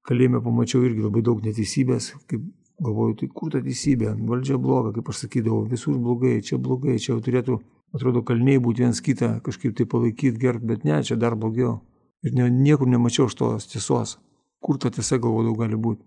Kalėjime 0.05 0.41
pamačiau 0.45 0.83
irgi 0.85 1.01
labai 1.05 1.23
daug 1.25 1.41
neteisybės, 1.45 2.13
kaip 2.29 2.43
galvoju, 2.79 3.17
tai 3.19 3.29
kur 3.33 3.51
ta 3.53 3.61
teisybė, 3.65 4.13
valdžia 4.29 4.59
bloga, 4.61 4.93
kaip 4.95 5.09
aš 5.11 5.25
sakydavau, 5.25 5.65
visur 5.69 5.97
blogai, 5.97 6.37
čia 6.45 6.61
blogai, 6.61 6.99
čia 7.01 7.13
jau 7.15 7.23
turėtų, 7.25 7.57
atrodo, 7.97 8.23
kalniai 8.25 8.61
būti 8.61 8.85
viens 8.85 9.01
kitą 9.03 9.31
kažkaip 9.45 9.75
tai 9.77 9.89
palaikyti, 9.89 10.37
gerbti, 10.39 10.69
bet 10.69 10.85
ne, 10.87 11.01
čia 11.03 11.17
dar 11.19 11.35
blogiau. 11.35 11.79
Ir 12.23 12.35
ne, 12.35 12.49
niekur 12.51 12.87
nemačiau 12.89 13.27
aš 13.29 13.35
tos 13.41 13.67
tiesos, 13.71 14.17
kur 14.63 14.77
ta 14.77 14.91
tiesa 14.93 15.17
galvodavau 15.17 15.57
gali 15.63 15.79
būti. 15.79 16.05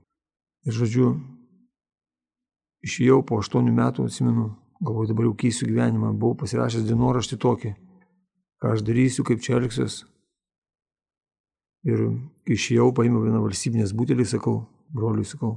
Ir 0.68 0.76
žodžiu, 0.78 1.12
išėjau 2.86 3.22
po 3.26 3.42
aštuonių 3.42 3.74
metų, 3.74 4.06
atsimenu, 4.06 4.52
Galvoju, 4.82 5.12
dabar 5.12 5.28
jau 5.28 5.34
keisiu 5.38 5.68
gyvenimą. 5.70 6.10
Buvau 6.18 6.34
pasirašęs 6.42 6.88
dienoraštį 6.88 7.38
tokį, 7.38 7.70
ką 8.62 8.72
aš 8.74 8.82
darysiu, 8.82 9.22
kaip 9.26 9.42
čia 9.44 9.54
elgsiuos. 9.60 10.00
Ir 11.86 12.02
išėjau, 12.50 12.88
paėmiau 12.94 13.22
vieną 13.22 13.42
valstybinės 13.44 13.94
butelį, 13.94 14.26
sakau, 14.26 14.56
broliui, 14.94 15.26
sakau, 15.26 15.56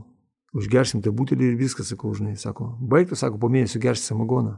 užgersim 0.57 1.01
tą 1.05 1.13
butelį 1.13 1.51
ir 1.51 1.57
viskas, 1.59 1.89
sakau, 1.89 2.13
žinai, 2.17 2.35
sako, 2.37 2.71
baigtų, 2.81 3.17
sako, 3.17 3.41
po 3.41 3.49
mėnesio 3.49 3.81
gersi 3.81 4.05
samagoną. 4.11 4.55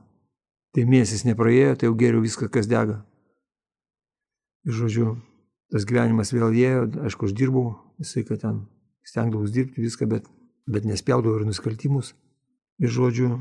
Tai 0.75 0.83
mėnesis 0.87 1.23
nepraėjo, 1.27 1.75
tai 1.79 1.87
jau 1.87 1.95
geriau 1.99 2.23
viską, 2.23 2.49
kas 2.51 2.67
dega. 2.67 3.01
Ir 4.67 4.75
žodžiu, 4.75 5.13
tas 5.71 5.87
gyvenimas 5.87 6.33
vėl 6.35 6.51
ėjo, 6.51 6.87
aišku, 7.07 7.29
aš 7.29 7.35
dirbau, 7.35 7.69
visai, 7.99 8.25
kad 8.27 8.43
ten 8.43 8.65
stengdavau 9.07 9.47
dirbti 9.47 9.83
viską, 9.83 10.07
bet, 10.11 10.27
bet 10.67 10.87
nespjaudavau 10.87 11.39
ir 11.39 11.47
nusikaltimus. 11.47 12.11
Ir 12.83 12.91
žodžiu, 12.93 13.37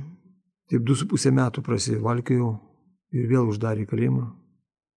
Taip 0.71 0.83
du 0.83 0.97
su 0.99 1.07
pusę 1.07 1.31
metų 1.31 1.63
prasivalkiau 1.63 2.49
ir 3.15 3.29
vėl 3.31 3.53
uždarė 3.53 3.85
į 3.85 3.91
kalėjimą, 3.91 4.25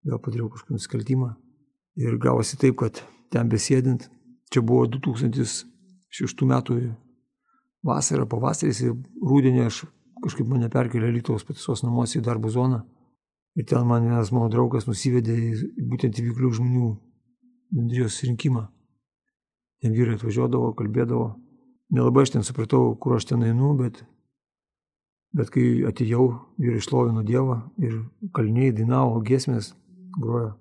vėl 0.09 0.21
padariau 0.23 0.49
kažkokį 0.49 0.77
nusikaltimą. 0.77 1.33
Ir 1.99 2.17
gavosi 2.21 2.57
taip, 2.57 2.79
kad 2.81 3.03
ten 3.33 3.49
besėdint, 3.51 4.07
čia 4.49 4.63
buvo 4.65 4.87
2006 4.89 6.45
metų 6.49 6.79
vasara, 7.85 8.25
pavasaris 8.25 8.81
ir 8.81 8.95
rūdienį 9.21 9.65
aš 9.67 9.83
kažkaip 10.23 10.49
mane 10.49 10.69
perkelė 10.71 11.11
Lietuvos 11.13 11.45
pataisos 11.47 11.83
namuose 11.85 12.19
į 12.19 12.25
darbo 12.25 12.49
zoną. 12.51 12.81
Ir 13.57 13.65
ten 13.69 13.85
man 13.87 14.05
vienas 14.05 14.31
mano 14.33 14.49
draugas 14.51 14.87
nusivedė 14.87 15.35
būtent 15.89 16.19
į 16.19 16.29
vyklių 16.29 16.51
žmonių 16.59 16.89
bendrijos 17.75 18.19
rinkimą. 18.25 18.67
Ten 19.83 19.95
vyrai 19.95 20.17
atvažiuodavo, 20.17 20.73
kalbėdavo. 20.77 21.33
Nelabai 21.95 22.25
aš 22.25 22.35
ten 22.35 22.45
supratau, 22.45 22.93
kur 23.01 23.15
aš 23.17 23.29
ten 23.31 23.43
einu, 23.45 23.73
bet 23.79 24.03
Bet 25.35 25.51
kai 25.53 25.83
atėjau, 25.85 26.25
vyrai 26.57 26.81
šlovino 26.81 27.21
Dievą 27.25 27.59
ir 27.77 27.99
kalniai 28.33 28.73
dainavo 28.73 29.21
giesmės, 29.21 29.75
grojo. 30.17 30.55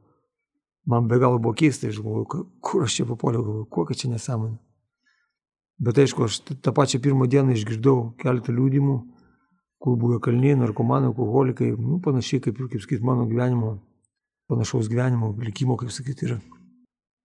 Man 0.88 1.08
be 1.08 1.18
galo 1.20 1.38
buvo 1.40 1.54
keista, 1.56 1.88
aš 1.88 2.00
galvoju, 2.00 2.44
kur 2.64 2.84
aš 2.84 2.98
čia 2.98 3.06
papuoliau, 3.08 3.44
galvoju, 3.44 3.68
kokia 3.72 3.96
čia 3.96 4.10
nesąmonė. 4.12 4.56
Bet 5.84 6.00
aišku, 6.02 6.26
aš 6.26 6.40
tą 6.64 6.72
pačią 6.74 7.00
pirmą 7.04 7.28
dieną 7.30 7.54
išgirdau 7.54 8.14
keletą 8.20 8.54
liūdimų, 8.56 8.96
kur 9.78 9.98
buvo 10.00 10.18
kalniai, 10.20 10.56
narkomanai, 10.58 11.12
alkoholikai, 11.12 11.70
nu, 11.76 12.00
panašiai 12.02 12.42
kaip 12.42 12.58
ir, 12.58 12.70
kaip 12.72 12.82
sakyti, 12.82 13.04
mano 13.06 13.28
gyvenimo, 13.30 13.76
panašaus 14.50 14.88
gyvenimo, 14.90 15.34
likimo, 15.44 15.76
kaip 15.78 15.92
sakyti. 15.94 16.26
Ir, 16.26 16.40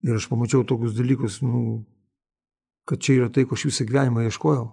ir 0.05 0.19
aš 0.19 0.27
pamačiau 0.29 0.67
tokius 0.67 0.93
dalykus, 0.99 1.39
nu, 1.41 1.81
kad 2.85 3.01
čia 3.01 3.23
yra 3.23 3.31
tai, 3.33 3.47
ko 3.47 3.57
aš 3.57 3.67
visą 3.71 3.87
gyvenimą 3.89 4.27
ieškojau. 4.27 4.67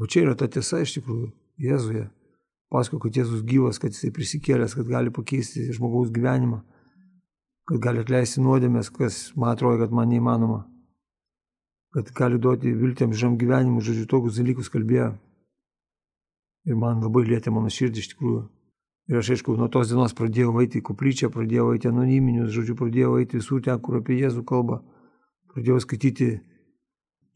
O 0.00 0.08
čia 0.08 0.24
yra 0.24 0.38
ta 0.38 0.48
tiesa 0.48 0.80
iš 0.80 0.96
tikrųjų. 0.96 1.28
Jėzuje. 1.60 2.08
Paskui, 2.70 3.00
kad 3.02 3.16
Jėzus 3.18 3.42
gyvas, 3.44 3.80
kad 3.82 3.92
jisai 3.92 4.12
prisikėlęs, 4.14 4.76
kad 4.78 4.86
gali 4.88 5.10
pakeisti 5.10 5.66
žmogaus 5.74 6.12
gyvenimą, 6.14 6.60
kad 7.66 7.80
gali 7.82 8.04
atleisti 8.04 8.42
nuodėmės, 8.44 8.92
kas 8.94 9.18
man 9.36 9.56
atrodo, 9.56 9.80
kad 9.82 9.94
man 9.94 10.08
neįmanoma, 10.12 10.60
kad 11.96 12.12
gali 12.14 12.38
duoti 12.38 12.72
viltėm 12.78 13.12
žam 13.12 13.34
gyvenimui, 13.38 13.82
žodžiu, 13.82 14.06
tokius 14.10 14.38
dalykus 14.38 14.70
kalbėjo. 14.70 15.12
Ir 16.68 16.78
man 16.78 17.02
labai 17.02 17.24
lietė 17.26 17.50
mano 17.50 17.72
širdį 17.72 18.04
iš 18.04 18.12
tikrųjų. 18.12 18.44
Ir 19.10 19.18
aš, 19.18 19.32
aišku, 19.34 19.56
nuo 19.58 19.66
tos 19.72 19.90
dienos 19.90 20.14
pradėjau 20.14 20.52
eiti 20.62 20.78
į 20.78 20.84
koplyčią, 20.86 21.32
pradėjau 21.34 21.72
eiti 21.74 21.90
anoniminius, 21.90 22.52
žodžiu, 22.54 22.76
pradėjau 22.78 23.16
eiti 23.18 23.40
visur 23.40 23.64
ten, 23.64 23.80
kur 23.82 23.98
apie 23.98 24.20
Jėzų 24.20 24.44
kalba. 24.46 24.78
Pradėjau 25.50 25.80
skaityti 25.82 26.28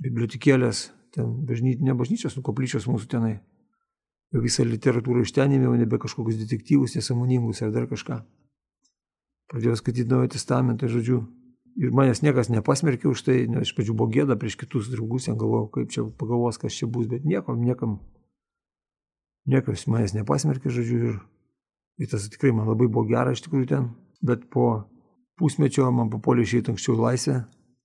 bibliotekėlės, 0.05 0.85
ten 1.17 1.41
bažnyč, 1.49 1.83
ne 1.83 1.97
bažnyčios, 1.99 2.37
nu 2.39 2.45
koplyčios 2.47 2.87
mūsų 2.87 3.11
tenai 3.11 3.41
visą 4.43 4.65
literatūrą 4.67 5.23
iš 5.23 5.33
ten 5.37 5.53
ėmiau, 5.55 5.75
nebe 5.79 5.99
kažkokius 6.03 6.41
detektyvus, 6.41 6.97
nesąmoningus 6.99 7.63
ar 7.63 7.73
dar 7.75 7.87
kažką. 7.91 8.19
Pradėjau 9.53 9.77
skaityti 9.79 10.11
Naują 10.11 10.33
Testamentą, 10.35 10.89
žodžiu. 10.91 11.21
Ir 11.79 11.91
manęs 11.95 12.23
niekas 12.23 12.51
nepasmerkė 12.55 13.09
už 13.11 13.23
tai, 13.27 13.37
nes 13.51 13.67
iš 13.67 13.75
pradžių 13.75 13.97
buvo 13.99 14.11
gėda 14.15 14.39
prieš 14.39 14.57
kitus 14.61 14.91
draugus, 14.93 15.27
ten 15.27 15.39
galvojau, 15.39 15.69
kaip 15.75 15.91
čia 15.91 16.05
pagalvos, 16.19 16.59
kas 16.63 16.75
čia 16.75 16.87
bus, 16.87 17.09
bet 17.11 17.27
nieko, 17.27 17.57
niekam, 17.59 17.97
niekas 19.51 19.89
manęs 19.91 20.15
nepasmerkė, 20.15 20.71
žodžiu, 20.71 21.01
ir, 21.11 21.17
ir 21.99 22.11
tas 22.11 22.29
tikrai 22.31 22.55
man 22.55 22.71
labai 22.71 22.87
buvo 22.87 23.09
gera 23.11 23.35
iš 23.35 23.43
tikrųjų 23.47 23.71
ten, 23.71 23.91
bet 24.23 24.47
po 24.55 24.85
pusmečio 25.39 25.91
man 25.91 26.15
papuolė 26.15 26.47
išeiti 26.47 26.71
anksčiau 26.75 26.95
laisvę, 26.95 27.41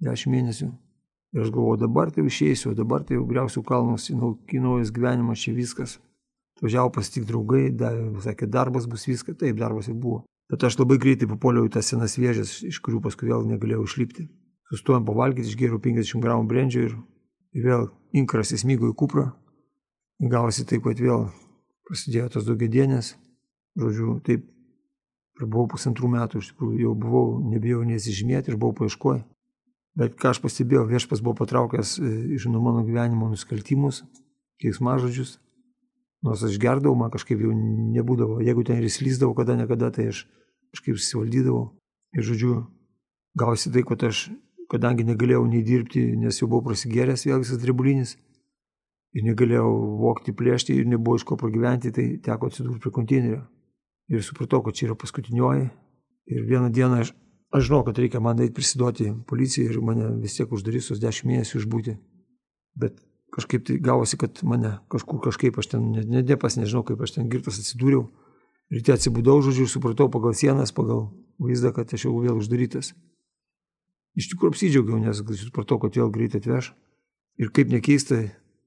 dešimt 0.05 0.37
mėnesių, 0.37 0.69
Ir 1.33 1.43
aš 1.45 1.51
galvoju, 1.53 1.77
dabar 1.83 2.09
tai 2.09 2.23
išeisiu, 2.25 2.73
dabar 2.73 3.03
tai 3.05 3.19
jau 3.19 3.25
griausiu 3.29 3.61
kalnus, 3.61 4.07
į 4.09 4.61
naujas 4.63 4.89
gyvenimas, 4.93 5.43
čia 5.43 5.53
viskas. 5.53 5.99
Važiavau 6.63 6.91
pasitik 6.95 7.25
draugai, 7.29 7.69
davė, 7.71 8.09
sakė, 8.23 8.49
darbas 8.51 8.87
bus 8.89 9.07
viskas, 9.07 9.37
taip, 9.39 9.55
darbas 9.59 9.87
ir 9.87 9.95
buvo. 9.95 10.23
Bet 10.49 10.65
aš 10.65 10.79
labai 10.79 10.97
greitai 10.99 11.29
papuoliau 11.29 11.67
į 11.69 11.73
tas 11.75 11.91
senas 11.91 12.17
vėžės, 12.19 12.59
iš 12.67 12.81
kurių 12.83 13.03
paskui 13.05 13.29
vėl 13.29 13.45
negalėjau 13.47 13.85
išlipti. 13.85 14.27
Sustojom 14.69 15.05
pavalgyti, 15.05 15.47
išgėriau 15.49 15.79
50 15.81 16.23
gramų 16.23 16.47
brendžio 16.49 16.85
ir, 16.87 16.95
ir 17.57 17.65
vėl 17.65 17.87
inkras 18.17 18.53
įsmygo 18.57 18.89
į 18.91 18.97
kuprą. 18.97 19.29
Gavosi 20.19 20.65
taip, 20.67 20.83
kad 20.85 20.99
vėl 20.99 21.29
prasidėjo 21.87 22.29
tos 22.35 22.47
daugiadienės. 22.49 23.15
Žodžiu, 23.79 24.19
taip 24.25 24.45
ir 25.39 25.47
buvau 25.47 25.69
pusantrų 25.71 26.09
metų, 26.11 26.41
iš 26.41 26.51
tikrųjų 26.51 26.81
jau 26.83 26.95
buvau, 26.99 27.25
nebijau 27.45 27.83
nesižymėti 27.87 28.51
ir 28.51 28.59
buvau 28.59 28.75
paieškoję. 28.81 29.23
Bet 29.99 30.15
ką 30.19 30.33
aš 30.33 30.41
pastebėjau, 30.43 30.85
viešpas 30.89 31.21
buvo 31.23 31.37
patraukęs 31.39 31.97
e, 31.99 32.09
iš 32.37 32.47
nuo 32.51 32.61
mano 32.63 32.83
gyvenimo 32.87 33.29
nusikaltimus, 33.31 34.03
keiksmažodžius. 34.61 35.37
Nors 36.25 36.43
aš 36.43 36.57
gerdavau, 36.59 36.97
man 36.99 37.11
kažkaip 37.13 37.39
jau 37.39 37.53
nebūdavo. 37.53 38.39
Jeigu 38.43 38.65
ten 38.67 38.81
ir 38.81 38.89
įslyzdavau 38.89 39.35
kada 39.37 39.55
nekada, 39.59 39.91
tai 39.95 40.09
aš 40.11 40.25
kažkaip 40.73 40.99
susivaldydavau. 40.99 41.69
Ir 42.17 42.25
žodžiu, 42.27 42.55
gausi 43.39 43.71
tai, 43.71 43.85
kad 43.87 44.03
aš, 44.09 44.25
kadangi 44.71 45.05
negalėjau 45.07 45.45
nei 45.47 45.63
dirbti, 45.63 46.03
nes 46.19 46.41
jau 46.41 46.49
buvau 46.49 46.67
prasigėręs 46.69 47.23
vėl 47.29 47.39
visas 47.43 47.61
drebulinis, 47.61 48.17
ir 49.15 49.25
negalėjau 49.29 49.69
vokti, 50.01 50.35
plėšti, 50.35 50.75
ir 50.75 50.89
nebuvo 50.91 51.17
iš 51.21 51.25
ko 51.29 51.39
pragyventi, 51.39 51.93
tai 51.95 52.09
teko 52.25 52.51
atsidurti 52.51 52.83
prie 52.83 52.93
konteinerio. 52.99 53.45
Ir 54.09 54.25
supratau, 54.25 54.59
kad 54.65 54.75
čia 54.75 54.89
yra 54.89 54.99
paskutinioji. 54.99 55.69
Ir 56.29 56.45
vieną 56.49 56.69
dieną 56.73 57.01
aš 57.05 57.13
Aš 57.49 57.65
žinau, 57.65 57.81
kad 57.81 57.97
reikia 57.97 58.19
man 58.21 58.37
eiti 58.43 58.53
prisiduoti 58.53 59.07
policijai 59.27 59.71
ir 59.71 59.81
mane 59.81 60.11
vis 60.21 60.35
tiek 60.37 60.51
uždarys 60.53 60.91
tos 60.91 60.99
dešimt 61.01 61.31
mėnesių 61.31 61.61
išbūti. 61.63 61.95
Bet 62.77 62.99
kažkaip 63.33 63.65
tai 63.67 63.77
gavosi, 63.83 64.17
kad 64.19 64.41
mane 64.43 64.77
kažkur 64.91 65.21
kažkaip 65.27 65.59
aš 65.61 65.71
ten, 65.73 65.91
nedepas, 66.09 66.57
nežinau, 66.59 66.83
kaip 66.87 67.01
aš 67.01 67.17
ten 67.17 67.29
girtas 67.31 67.59
atsidūriau. 67.61 68.07
Ryte 68.69 68.93
atsibudau, 68.93 69.39
žodžiu, 69.41 69.65
ir 69.65 69.71
supratau 69.71 70.09
pagal 70.13 70.35
sienas, 70.37 70.73
pagal 70.75 71.07
vaizdą, 71.41 71.71
kad 71.73 71.89
aš 71.93 72.05
jau 72.05 72.13
vėl 72.21 72.37
uždarytas. 72.37 72.91
Iš 74.19 74.29
tikrųjų 74.33 74.53
apsidžiaugiau, 74.53 74.99
nes 75.01 75.23
supratau, 75.41 75.79
kad 75.81 75.97
vėl 75.97 76.11
greit 76.13 76.35
atveš. 76.37 76.73
Ir 77.39 77.49
kaip 77.55 77.71
nekeista, 77.71 78.19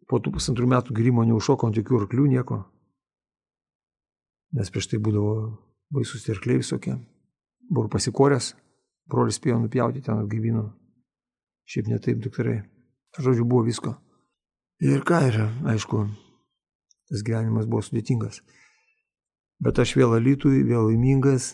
po 0.09 0.19
tų 0.19 0.35
pusantrų 0.35 0.69
metų 0.69 0.97
grimo 0.97 1.25
neužšoko 1.28 1.69
ant 1.69 1.78
jokių 1.78 2.02
arklių 2.02 2.26
nieko. 2.35 2.62
Nes 4.57 4.69
prieš 4.73 4.90
tai 4.90 5.00
būdavo 5.00 5.35
baisus 5.92 6.28
arkliai 6.33 6.61
visokie. 6.61 6.99
Buvau 7.73 7.88
pasikoręs, 7.92 8.52
brolis 9.09 9.38
spėjo 9.38 9.61
nupjauti 9.62 10.02
ten 10.04 10.21
atgaivino. 10.21 10.71
Šiaip 11.69 11.88
ne 11.88 12.00
taip, 12.02 12.21
daktarai. 12.25 12.59
Žodžiu, 13.16 13.47
buvo 13.49 13.64
visko. 13.64 13.95
Ir 14.82 15.04
ką 15.06 15.20
yra, 15.28 15.46
aišku, 15.70 16.02
tas 17.10 17.22
gyvenimas 17.22 17.68
buvo 17.70 17.84
sudėtingas. 17.86 18.40
Bet 19.62 19.78
aš 19.78 19.94
vėl 19.94 20.16
alytui, 20.16 20.64
vėl 20.66 20.88
laimingas, 20.88 21.52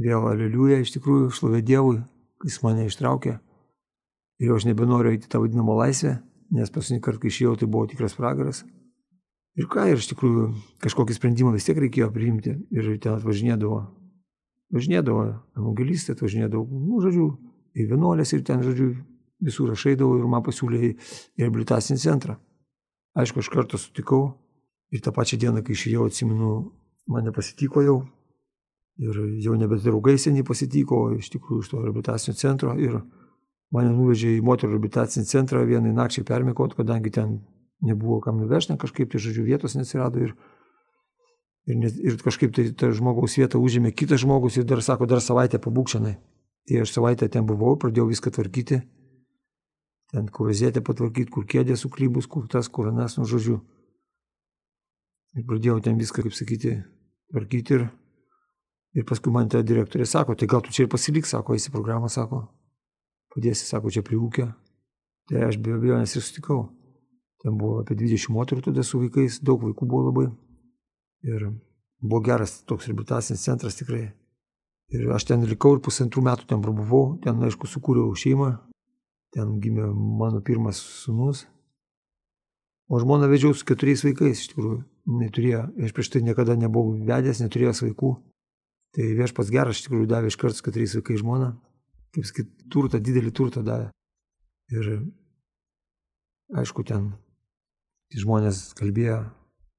vėl 0.00 0.24
aleliuja, 0.30 0.80
iš 0.80 0.94
tikrųjų, 0.96 1.28
šlovė 1.36 1.60
Dievui, 1.68 1.98
jis 2.46 2.56
mane 2.64 2.88
ištraukė. 2.88 3.36
Ir 4.40 4.54
aš 4.56 4.64
nebenoriu 4.70 5.12
eiti 5.12 5.28
tą 5.28 5.42
vadinamą 5.42 5.76
laisvę, 5.82 6.16
nes 6.56 6.72
paskutinį 6.72 7.04
kartą, 7.04 7.20
kai 7.20 7.34
išėjau, 7.34 7.58
tai 7.60 7.68
buvo 7.68 7.84
tikras 7.92 8.16
pragaras. 8.16 8.64
Ir 9.60 9.68
ką, 9.68 9.90
ir 9.90 10.00
iš 10.00 10.08
tikrųjų, 10.14 10.48
kažkokį 10.80 11.18
sprendimą 11.18 11.52
vis 11.52 11.68
tiek 11.68 11.76
reikėjo 11.76 12.08
priimti. 12.14 12.56
Ir 12.72 12.94
ten 13.02 13.18
atvažinėdavo 13.18 13.82
važinėdavo, 14.74 15.24
evangelistė 15.58 16.14
atvažinėdavo, 16.14 16.64
nu, 16.70 17.00
žodžiu, 17.02 17.26
į 17.74 17.86
vienuolės 17.90 18.32
ir 18.36 18.44
ten, 18.46 18.62
žodžiu, 18.64 18.92
visur 19.44 19.72
aš 19.72 19.86
eidavau 19.92 20.18
ir 20.18 20.28
man 20.30 20.44
pasiūlė 20.46 20.80
į 20.88 20.92
rehabilitacinį 21.40 22.02
centrą. 22.02 22.36
Aišku, 23.18 23.42
aš 23.42 23.50
kartą 23.52 23.80
sutikau 23.80 24.22
ir 24.94 25.02
tą 25.04 25.12
pačią 25.14 25.38
dieną, 25.40 25.64
kai 25.66 25.74
išėjau, 25.74 26.06
atsimenu, 26.10 26.50
mane 27.10 27.32
pasitiko 27.34 27.82
jau 27.82 27.96
ir 29.00 29.16
jau 29.40 29.56
nebe 29.56 29.78
draugai 29.80 30.18
seniai 30.20 30.44
pasitiko, 30.46 31.08
iš 31.16 31.30
tikrųjų 31.32 31.64
iš 31.64 31.72
to 31.72 31.80
rehabilitacinio 31.80 32.36
centro 32.36 32.76
ir 32.78 33.00
mane 33.74 33.94
nuvežė 33.94 34.36
į 34.36 34.44
moterų 34.44 34.76
rehabilitacinį 34.76 35.30
centrą 35.30 35.64
vienai 35.66 35.94
nakčiai 35.96 36.26
permikot, 36.26 36.76
kadangi 36.78 37.12
ten 37.14 37.40
nebuvo 37.80 38.20
kam 38.20 38.38
nuvežti, 38.42 38.76
kažkaip 38.78 39.10
tai, 39.12 39.22
žodžiu, 39.22 39.46
vietos 39.46 39.78
neatsirado 39.78 40.20
ir 40.20 40.34
Ir, 41.68 41.76
net, 41.76 41.96
ir 42.00 42.16
kažkaip 42.18 42.54
tai 42.56 42.64
ta 42.74 42.88
žmogaus 42.94 43.36
vietą 43.38 43.60
užėmė 43.60 43.92
kitas 43.92 44.22
žmogus 44.24 44.56
ir 44.58 44.64
dar 44.66 44.80
sako, 44.82 45.06
dar 45.06 45.20
savaitę 45.22 45.60
pabūkšanai. 45.62 46.14
Tai 46.66 46.80
aš 46.82 46.94
savaitę 46.96 47.28
ten 47.28 47.46
buvau, 47.46 47.76
pradėjau 47.78 48.08
viską 48.08 48.32
tvarkyti. 48.34 48.80
Ten 50.10 50.26
kur 50.34 50.50
azėtę 50.50 50.82
patvarkyti, 50.82 51.30
kur 51.30 51.46
kėdė 51.46 51.76
suklybus, 51.78 52.26
kur 52.26 52.48
tas, 52.50 52.68
kur 52.68 52.88
anas, 52.90 53.14
nu 53.18 53.26
žodžiu. 53.30 53.60
Ir 55.38 55.44
pradėjau 55.46 55.78
ten 55.84 55.98
viską, 56.00 56.24
kaip 56.26 56.34
sakyti, 56.34 56.72
tvarkyti. 57.30 57.76
Ir, 57.78 57.84
ir 58.98 59.06
paskui 59.06 59.30
man 59.34 59.50
ta 59.52 59.62
direktorė 59.62 60.08
sako, 60.10 60.34
tai 60.34 60.48
gal 60.50 60.64
tu 60.66 60.74
čia 60.74 60.86
ir 60.86 60.90
pasilik, 60.90 61.28
sako, 61.30 61.54
eisi 61.54 61.70
programą, 61.70 62.10
sako. 62.10 62.42
Padėsi, 63.30 63.68
sako, 63.68 63.92
čia 63.94 64.02
prie 64.02 64.18
ūkio. 64.18 64.48
Tai 65.30 65.44
aš 65.46 65.60
be 65.62 65.76
abejo 65.76 66.00
nes 66.00 66.16
ir 66.18 66.26
sutikau. 66.26 66.64
Ten 67.40 67.54
buvo 67.60 67.78
apie 67.84 67.94
20 67.94 68.34
moterų 68.34 68.66
tada 68.66 68.82
su 68.84 68.98
vaikais, 68.98 69.38
daug 69.46 69.62
vaikų 69.62 69.86
buvo 69.86 70.08
labai. 70.08 70.26
Ir 71.22 71.52
buvo 72.02 72.20
geras 72.26 72.58
toks 72.66 72.90
rehabilitacinis 72.90 73.46
centras 73.46 73.78
tikrai. 73.78 74.08
Ir 74.90 75.06
aš 75.14 75.28
ten 75.30 75.46
likau 75.46 75.76
ir 75.76 75.84
pusantrų 75.86 76.24
metų 76.26 76.50
ten 76.50 76.64
prabuvau, 76.64 77.14
ten, 77.22 77.38
aišku, 77.46 77.70
sukūriau 77.70 78.10
šeimą, 78.18 78.50
ten 79.34 79.58
gimė 79.62 79.88
mano 79.94 80.42
pirmas 80.44 80.80
sunus. 81.04 81.44
O 82.90 82.98
žmona 82.98 83.28
vedžiau 83.30 83.54
su 83.54 83.66
keturiais 83.66 84.02
vaikais, 84.02 84.42
iš 84.42 84.50
tikrųjų, 84.50 84.80
neturėjo, 85.20 85.62
aš 85.86 85.94
prieš 85.94 86.10
tai 86.10 86.24
niekada 86.26 86.56
nebuvau 86.58 86.96
vedęs, 87.06 87.42
neturėjęs 87.44 87.84
vaikų. 87.86 88.10
Tai 88.96 89.06
viešpas 89.20 89.52
geras, 89.54 89.78
iš 89.78 89.86
tikrųjų, 89.86 90.08
davė 90.10 90.32
iš 90.32 90.38
karto 90.40 90.58
su 90.58 90.66
keturiais 90.66 90.96
vaikais 90.98 91.22
žmoną, 91.22 91.52
kaip 92.16 92.26
sakyt, 92.26 92.50
turtą, 92.74 92.98
didelį 92.98 93.30
turtą 93.38 93.62
davė. 93.66 93.92
Ir 94.74 94.88
aišku, 96.58 96.82
ten 96.86 97.12
žmonės 98.18 98.72
kalbėjo 98.78 99.22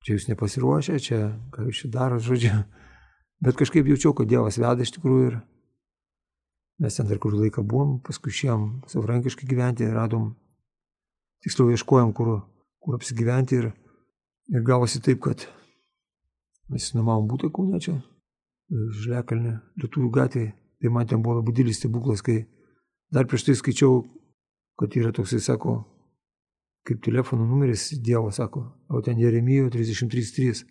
čia 0.06 0.16
jūs 0.16 0.30
nepasiruošę, 0.32 0.98
čia 1.04 1.20
ką 1.52 1.68
jūs 1.68 1.84
čia 1.84 1.92
darot, 1.92 2.24
žodžiu. 2.24 2.64
Bet 3.44 3.58
kažkaip 3.60 3.88
jaučiau, 3.90 4.14
kad 4.16 4.30
Dievas 4.30 4.60
veda 4.62 4.86
iš 4.86 4.94
tikrųjų 4.96 5.28
ir 5.28 5.38
mes 6.82 6.98
ten 6.98 7.10
dar 7.10 7.20
kur 7.22 7.36
laiką 7.38 7.63
buvom, 7.67 8.00
paskui 8.06 8.34
išėjom 8.34 8.67
savarankiškai 8.89 9.50
gyventi, 9.50 9.89
radom, 9.94 10.32
tiksliau 11.46 11.74
ieškojom, 11.76 12.13
kur, 12.17 12.39
kur 12.82 12.98
apsigyventi 12.98 13.60
ir, 13.62 13.67
ir 14.50 14.65
gavosi 14.65 15.02
taip, 15.06 15.22
kad 15.28 15.46
mes 16.72 16.89
nuomavom 16.96 17.30
būtą 17.30 17.52
kūnę 17.54 17.82
čia, 17.84 18.00
Žlekalne, 18.72 19.58
Lietuvų 19.82 20.10
gatvėje. 20.15 20.54
Tai 20.82 20.89
man 20.96 21.08
ten 21.08 21.22
buvo 21.22 21.38
labai 21.38 21.54
didelis 21.54 21.78
stebuklas, 21.78 22.24
kai 22.26 22.46
dar 23.13 23.28
prieš 23.30 23.44
tai 23.46 23.56
skaičiau, 23.60 24.00
kad 24.80 24.96
yra 24.98 25.12
toksai, 25.13 25.41
sako, 25.44 25.76
kaip 26.88 27.04
telefono 27.06 27.46
numeris 27.46 27.91
Dievo 28.02 28.32
sako, 28.34 28.63
o 28.89 29.02
ten 29.06 29.20
Jeremijo 29.22 29.70
33.3. 29.70 30.63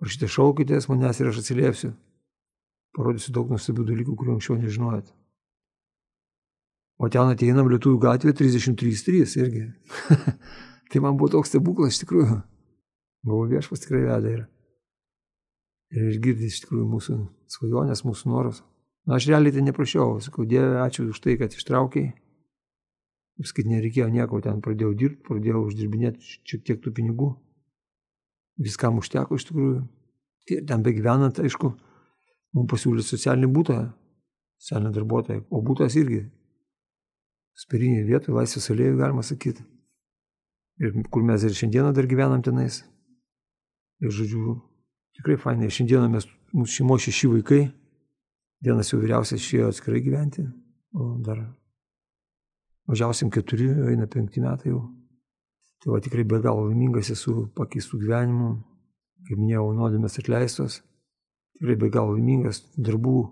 Prašyti 0.00 0.30
šaukitės 0.32 0.88
manęs 0.88 1.20
ir 1.20 1.28
aš 1.28 1.42
atsiliepsiu. 1.42 1.90
Parodysiu 2.96 3.34
daug 3.36 3.50
nuostabių 3.52 3.84
dalykų, 3.90 4.14
kurių 4.16 4.38
anksčiau 4.38 4.56
nežinojot. 4.62 5.10
O 7.00 7.08
ten 7.08 7.32
ateinam 7.32 7.70
Lietuvų 7.72 8.00
gatvė 8.02 8.34
33.3 8.36 9.36
irgi. 9.40 9.66
tai 10.92 11.02
man 11.02 11.16
buvo 11.16 11.30
toks 11.32 11.52
stebuklas 11.52 11.94
iš 11.94 12.02
tikrųjų. 12.04 12.40
Buvo 13.26 13.46
viešpas 13.48 13.84
tikrai 13.84 14.02
veda 14.04 14.34
ir, 14.34 14.42
ir 15.96 16.10
išgirdė 16.12 16.48
iš 16.50 16.62
tikrųjų 16.64 16.88
mūsų 16.92 17.20
svajonės, 17.56 18.04
mūsų 18.04 18.32
norus. 18.32 18.60
Na, 19.08 19.16
aš 19.16 19.30
realiai 19.32 19.54
tai 19.56 19.64
neprašiau, 19.64 20.18
sakau, 20.20 20.44
Dieve, 20.48 20.76
ačiū 20.84 21.06
už 21.08 21.22
tai, 21.24 21.38
kad 21.40 21.56
ištraukiai 21.56 22.12
Viskai 23.40 23.64
nereikėjo 23.64 24.10
nieko, 24.12 24.40
ten 24.44 24.58
pradėjau 24.60 24.92
dirbti, 25.00 25.22
pradėjau 25.24 25.62
uždirbinėti 25.64 26.34
šiek 26.44 26.64
tiek 26.66 26.80
tų 26.84 26.92
pinigų. 26.98 27.30
Viskam 28.60 28.98
užteko 29.00 29.38
iš 29.38 29.46
tikrųjų. 29.48 29.78
Ir 30.52 30.66
ten 30.68 30.84
begyvenant, 30.84 31.40
aišku, 31.40 31.70
mums 32.56 32.68
pasiūlė 32.68 33.04
socialinį 33.06 33.48
būtą, 33.54 33.78
socialinį 34.60 34.92
darbuotoją, 34.98 35.44
o 35.48 35.62
būtas 35.64 35.96
irgi 35.96 36.26
sparinėje 37.60 38.06
vietoje, 38.08 38.36
laisvės 38.36 38.70
alėjų, 38.72 38.96
galima 39.00 39.24
sakyti. 39.26 39.66
Ir 40.80 40.96
kur 41.12 41.24
mes 41.26 41.44
ir 41.44 41.56
šiandieną 41.56 41.92
dar 41.96 42.08
gyvenam 42.08 42.42
tenais. 42.42 42.82
Ir 44.00 44.12
žodžiu, 44.16 44.56
tikrai 45.20 45.36
fainai. 45.40 45.68
Šiandieną 45.68 46.08
mes, 46.16 46.28
mūsų 46.56 46.80
šeimo 46.80 46.96
šeši 47.04 47.32
vaikai, 47.36 47.62
vienas 48.64 48.92
jau 48.92 49.00
vyriausias 49.02 49.42
išėjo 49.42 49.72
atskirai 49.74 50.00
gyventi, 50.06 50.46
o 50.96 51.14
dar 51.20 51.44
Mažiausiam 52.90 53.30
keturi, 53.30 53.68
eina 53.92 54.08
penkti 54.10 54.40
metai 54.42 54.72
jau. 54.72 54.80
Tai 55.80 55.92
va 55.94 56.00
tikrai 56.02 56.24
be 56.26 56.40
galo 56.42 56.64
laimingas 56.66 57.12
esu 57.14 57.46
pakeistų 57.54 58.00
gyvenimų, 58.02 58.48
kaip 59.28 59.38
minėjau, 59.38 59.68
nuodėmės 59.76 60.18
atleistos. 60.18 60.80
Tikrai 61.54 61.76
be 61.78 61.90
galo 61.94 62.16
laimingas 62.16 62.64
darbų. 62.74 63.28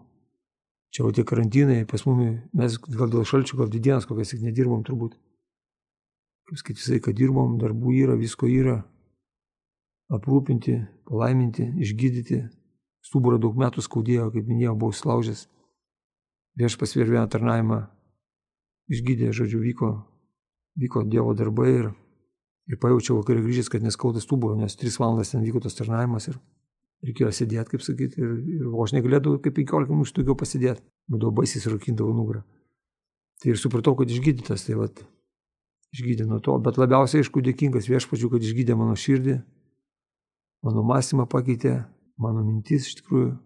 Čia 0.89 1.05
jau 1.05 1.13
tie 1.13 1.25
karantinai, 1.25 1.85
pas 1.89 2.05
mumi, 2.09 2.39
mes 2.57 2.77
gal 2.89 3.11
dėl 3.13 3.27
šalčio, 3.29 3.59
gal 3.61 3.69
didienos 3.73 4.09
kokias 4.09 4.33
tik 4.33 4.45
nedirbom 4.45 4.85
turbūt. 4.87 5.19
kaip 6.49 6.57
sakyti, 6.57 6.81
visai, 6.81 7.01
kad 7.05 7.15
dirbom, 7.15 7.59
darbų 7.61 7.93
yra, 7.93 8.15
visko 8.17 8.49
yra. 8.49 8.79
Aprūpinti, 10.09 10.79
palaiminti, 11.05 11.67
išgydyti. 11.85 12.41
Stuburą 13.05 13.37
daug 13.37 13.57
metų 13.61 13.85
skaudėjo, 13.85 14.31
kaip 14.33 14.49
minėjau, 14.49 14.73
buvau 14.81 14.97
slaužęs. 14.97 15.45
Viešpas 16.57 16.97
ir 16.97 17.13
vieną 17.13 17.29
tarnavimą 17.29 17.83
išgydė, 18.89 19.29
žodžiu, 19.37 19.61
vyko, 19.61 19.91
vyko 20.81 21.05
Dievo 21.05 21.35
darbai 21.37 21.69
ir, 21.75 21.91
ir 22.73 22.81
pajaučiau 22.81 23.21
vakarį 23.21 23.45
grįžęs, 23.45 23.69
kad 23.69 23.85
neskauda 23.85 24.25
stuburo, 24.25 24.57
nes 24.57 24.77
3 24.81 24.97
valandas 24.99 25.37
ten 25.37 25.45
vyko 25.45 25.61
tas 25.61 25.77
tarnavimas 25.77 26.33
ir 26.33 26.41
reikėjo 27.07 27.31
sėdėti, 27.35 27.75
kaip 27.75 27.85
sakyti, 27.85 28.23
ir, 28.23 28.33
ir 28.59 28.71
o 28.71 28.83
aš 28.85 28.95
negalėdavau 28.97 29.41
kaip 29.43 29.55
15 29.59 29.93
minučių 29.93 30.17
daugiau 30.19 30.39
pasidėti, 30.39 30.83
būdavo 31.11 31.37
baisiai 31.39 31.63
surakindavo 31.63 32.15
nugarą. 32.17 32.43
Tai 33.39 33.53
ir 33.53 33.61
supratau, 33.61 33.95
kad 33.99 34.11
išgydytas, 34.11 34.65
tai 34.67 34.79
vad, 34.79 35.05
išgydė 35.95 36.27
nuo 36.27 36.41
to, 36.43 36.57
bet 36.63 36.81
labiausiai, 36.81 37.23
aišku, 37.23 37.43
dėkingas 37.45 37.87
viešpačiu, 37.91 38.33
kad 38.33 38.43
išgydė 38.43 38.75
mano 38.79 38.97
širdį, 38.99 39.37
mano 40.67 40.83
mąstymą 40.87 41.29
pakeitė, 41.31 41.77
mano 42.19 42.43
mintis 42.47 42.91
iš 42.91 42.99
tikrųjų. 43.03 43.37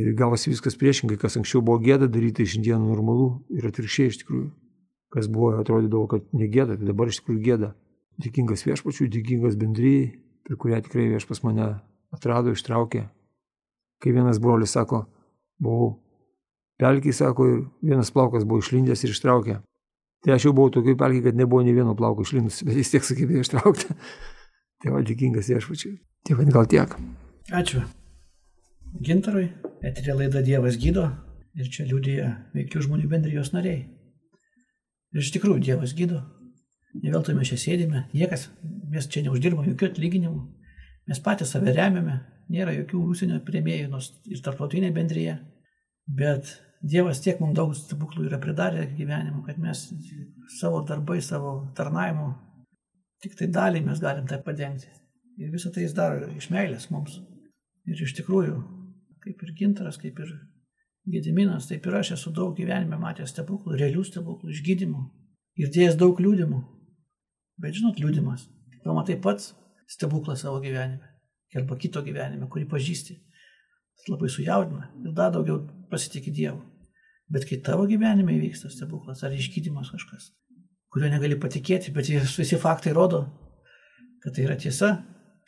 Ir 0.00 0.12
gavosi 0.14 0.52
viskas 0.52 0.76
priešingai, 0.78 1.18
kas 1.18 1.34
anksčiau 1.36 1.64
buvo 1.66 1.80
gėda 1.82 2.06
daryti, 2.06 2.46
šiandien 2.46 2.78
normalu 2.86 3.42
ir 3.50 3.66
atvirkščiai 3.66 4.12
iš 4.12 4.20
tikrųjų. 4.22 4.48
Kas 5.10 5.26
buvo, 5.26 5.50
atrodydavo, 5.58 6.04
kad 6.12 6.28
negėda, 6.30 6.76
tai 6.78 6.86
dabar 6.86 7.10
iš 7.10 7.18
tikrųjų 7.18 7.40
gėda. 7.42 7.72
Dėkingas 8.22 8.62
viešpačiu, 8.68 9.08
dėkingas 9.10 9.58
bendryjai, 9.58 10.12
per 10.46 10.60
kurią 10.62 10.78
tikrai 10.86 11.08
viešpas 11.10 11.42
mane 11.42 11.72
atrado, 12.14 12.54
ištraukė. 12.54 13.06
Kai 14.00 14.12
vienas 14.16 14.40
brolis 14.40 14.74
sako, 14.76 15.04
buvau 15.60 15.90
pelkiai, 16.80 17.14
sako, 17.14 17.46
ir 17.48 17.60
vienas 17.92 18.12
plaukas 18.14 18.46
buvo 18.48 18.64
išlindęs 18.64 19.04
ir 19.04 19.14
ištraukė. 19.14 19.60
Tai 20.24 20.34
aš 20.34 20.48
jau 20.48 20.52
buvau 20.56 20.72
tokiai 20.72 20.98
pelkiai, 21.00 21.24
kad 21.28 21.38
nebuvo 21.38 21.62
nei 21.64 21.76
vieno 21.76 21.94
plauko 21.96 22.24
išlindus, 22.26 22.60
bet 22.66 22.76
jis 22.76 22.92
tiek 22.92 23.06
sugebėjo 23.06 23.44
ištraukti. 23.46 23.96
tai 24.82 24.92
va, 24.92 25.00
dėkingas 25.06 25.48
viešpačiu. 25.52 25.94
Tai 26.28 26.36
va, 26.36 26.48
gal 26.56 26.68
tiek. 26.68 26.96
Ačiū. 27.56 27.84
Gintarui, 29.06 29.46
eterė 29.86 30.16
laida 30.18 30.42
Dievas 30.44 30.76
gydo 30.80 31.06
ir 31.56 31.70
čia 31.72 31.86
liūdėja 31.86 32.28
veikių 32.56 32.84
žmonių 32.86 33.08
bendrijos 33.10 33.52
nariai. 33.54 33.84
Ir 35.14 35.22
iš 35.22 35.32
tikrųjų 35.36 35.62
Dievas 35.68 35.94
gydo. 35.96 36.20
Ne 37.00 37.12
veltui 37.14 37.36
mes 37.36 37.46
čia 37.46 37.56
sėdime, 37.60 38.08
niekas, 38.10 38.48
mes 38.90 39.06
čia 39.06 39.22
neuždirbame 39.22 39.70
jokių 39.70 39.92
atlyginimų, 39.92 40.40
mes 41.08 41.22
patys 41.24 41.54
save 41.54 41.72
remiame, 41.76 42.18
nėra 42.50 42.74
jokių 42.74 43.04
užsienio 43.12 43.40
prieimėjų, 43.46 43.88
nors 43.92 44.10
ir 44.28 44.42
tarptautinė 44.44 44.90
bendryje, 44.96 45.38
bet 46.06 46.58
Dievas 46.80 47.18
tiek 47.20 47.36
mums 47.42 47.52
daug 47.58 47.74
stebuklų 47.76 48.24
yra 48.24 48.38
pridarę 48.40 48.86
gyvenimu, 48.96 49.42
kad 49.44 49.58
mes 49.60 49.82
savo 50.56 50.80
darbai, 50.88 51.18
savo 51.20 51.50
tarnavimu, 51.76 52.30
tik 53.20 53.36
tai 53.36 53.50
dalį 53.52 53.82
mes 53.84 54.00
galim 54.00 54.24
tai 54.28 54.38
padengti. 54.40 54.88
Ir 55.36 55.52
visą 55.52 55.68
tai 55.72 55.84
jis 55.84 55.92
daro 55.96 56.30
iš 56.36 56.48
meilės 56.52 56.88
mums. 56.92 57.18
Ir 57.84 58.00
iš 58.00 58.14
tikrųjų, 58.16 58.56
kaip 59.20 59.44
ir 59.44 59.52
Gintaras, 59.58 60.00
kaip 60.00 60.24
ir 60.24 60.32
Gediminas, 61.10 61.68
taip 61.68 61.84
ir 61.84 61.98
aš 62.00 62.14
esu 62.16 62.32
daug 62.32 62.56
gyvenime 62.56 62.96
matęs 63.00 63.34
stebuklų, 63.34 63.76
realių 63.76 64.04
stebuklų, 64.08 64.52
išgydymų 64.54 65.04
ir 65.60 65.70
dėjęs 65.74 66.00
daug 66.00 66.20
liūdimų. 66.20 66.60
Bet 67.60 67.76
žinot, 67.76 68.00
liūdimas, 68.00 68.46
pamatai 68.84 69.18
pats 69.20 69.52
stebuklą 69.90 70.36
savo 70.38 70.60
gyvenime, 70.62 71.08
arba 71.56 71.76
kito 71.80 72.02
gyvenime, 72.06 72.48
kurį 72.50 72.68
pažįsti. 72.70 73.16
Tai 74.00 74.14
labai 74.14 74.30
sujaudina 74.32 74.88
ir 75.04 75.14
dar 75.16 75.32
daugiau 75.34 75.60
pasitikė 75.90 76.32
Dievu. 76.34 76.60
Bet 77.30 77.46
kai 77.46 77.60
tavo 77.62 77.84
gyvenime 77.90 78.34
įvyksta 78.36 78.70
stebuklas 78.72 79.22
ar 79.26 79.34
išgydymas 79.36 79.90
kažkas, 79.92 80.30
kurio 80.90 81.10
negali 81.12 81.36
patikėti, 81.38 81.92
bet 81.94 82.08
visi 82.10 82.58
faktai 82.58 82.94
rodo, 82.96 83.26
kad 84.24 84.34
tai 84.34 84.46
yra 84.48 84.56
tiesa, 84.58 84.96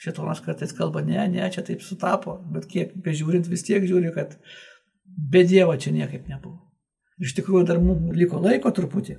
Šitonas 0.03 0.41
kartais 0.43 0.73
kalba, 0.75 0.99
ne, 1.07 1.21
ne, 1.31 1.45
čia 1.55 1.63
taip 1.63 1.83
sutapo, 1.87 2.41
bet 2.51 2.65
kiek 2.67 2.95
bežiūrint 3.05 3.47
vis 3.47 3.63
tiek 3.63 3.85
žiūri, 3.87 4.11
kad 4.17 4.35
be 5.07 5.45
Dievo 5.47 5.77
čia 5.79 5.93
niekaip 5.95 6.27
nebuvo. 6.27 6.59
Iš 7.23 7.37
tikrųjų 7.39 7.69
dar 7.69 7.79
mums 7.79 8.17
liko 8.19 8.41
laiko 8.43 8.73
truputį. 8.75 9.15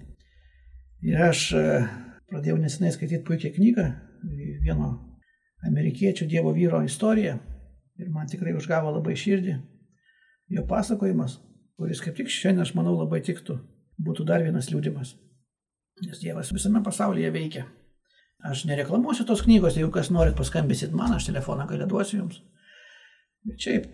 Ir 1.08 1.24
aš 1.30 1.46
e, 1.56 1.64
pradėjau 2.28 2.58
nesenai 2.60 2.92
skaityti 2.92 3.24
puikią 3.24 3.54
knygą, 3.56 3.88
vieno 4.66 4.90
amerikiečių 5.68 6.28
Dievo 6.30 6.54
vyro 6.56 6.82
istoriją. 6.84 7.38
Ir 8.02 8.10
man 8.10 8.28
tikrai 8.28 8.56
užgavo 8.58 8.92
labai 8.96 9.14
širdį 9.20 9.60
jo 10.54 10.66
pasakojimas, 10.68 11.38
kuris 11.78 12.02
kaip 12.04 12.18
tik 12.18 12.32
šiandien, 12.32 12.64
aš 12.66 12.74
manau, 12.78 12.96
labai 13.00 13.22
tiktų. 13.26 13.58
Būtų 14.04 14.26
dar 14.28 14.44
vienas 14.46 14.70
liūdimas. 14.72 15.14
Nes 16.04 16.22
Dievas 16.22 16.52
visame 16.54 16.82
pasaulyje 16.86 17.30
veikia. 17.34 17.68
Aš 18.44 18.66
nereklamuosiu 18.68 19.26
tos 19.28 19.44
knygos, 19.46 19.78
jeigu 19.78 19.92
kas 19.94 20.10
norit 20.12 20.36
paskambinsit 20.36 20.96
man, 20.96 21.14
aš 21.16 21.30
telefoną 21.30 21.68
galę 21.70 21.88
duosiu 21.88 22.20
jums. 22.24 22.42
Bet 23.48 23.62
šiaip 23.62 23.88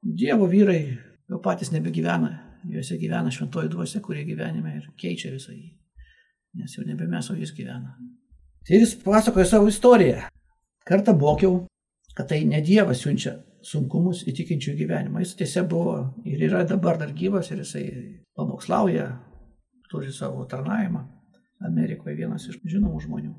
Dievo 0.00 0.46
vyrai 0.48 0.80
jau 1.28 1.40
patys 1.44 1.72
nebegyvena, 1.74 2.30
juose 2.70 2.96
gyvena 3.00 3.32
šventoji 3.34 3.68
dvasia, 3.74 4.00
kurie 4.04 4.24
gyvenime 4.24 4.78
ir 4.78 4.88
keičia 5.00 5.34
visą 5.34 5.52
jį. 5.52 5.74
Nes 6.60 6.72
jau 6.78 6.86
nebe 6.86 7.06
mes, 7.10 7.28
o 7.30 7.36
jis 7.36 7.52
gyvena. 7.54 7.92
Tai 8.66 8.78
jis 8.80 8.94
pasakoja 9.04 9.46
savo 9.50 9.68
istoriją. 9.68 10.24
Kartą 10.86 11.14
mokiau, 11.18 11.66
kad 12.16 12.30
tai 12.32 12.44
ne 12.48 12.60
Dievas 12.64 13.02
siunčia 13.04 13.36
sunkumus 13.62 14.24
įtikinčių 14.30 14.74
gyvenimą. 14.78 15.20
Jis 15.22 15.36
tiesiog 15.40 15.68
buvo 15.70 15.96
ir 16.24 16.42
yra 16.48 16.64
dabar 16.68 16.98
dar 16.98 17.12
gyvas 17.16 17.50
ir 17.52 17.60
jisai 17.62 17.84
pamokslauja, 18.36 19.10
turi 19.90 20.12
savo 20.12 20.46
tarnavimą. 20.48 21.04
Amerikoje 21.68 22.16
vienas 22.16 22.46
iš 22.48 22.56
žinomų 22.64 23.02
žmonių. 23.04 23.34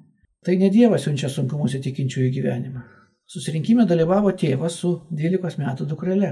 Tai 0.46 0.56
ne 0.58 0.70
Dievas 0.74 1.08
siunčia 1.08 1.30
sunkumus 1.30 1.74
įtikinčiųjų 1.78 2.32
gyvenimą. 2.38 2.84
Susirinkime 3.32 3.86
dalyvavo 3.90 4.34
tėvas 4.38 4.78
su 4.82 4.92
12 5.10 5.62
metų 5.62 5.88
dukrele, 5.90 6.32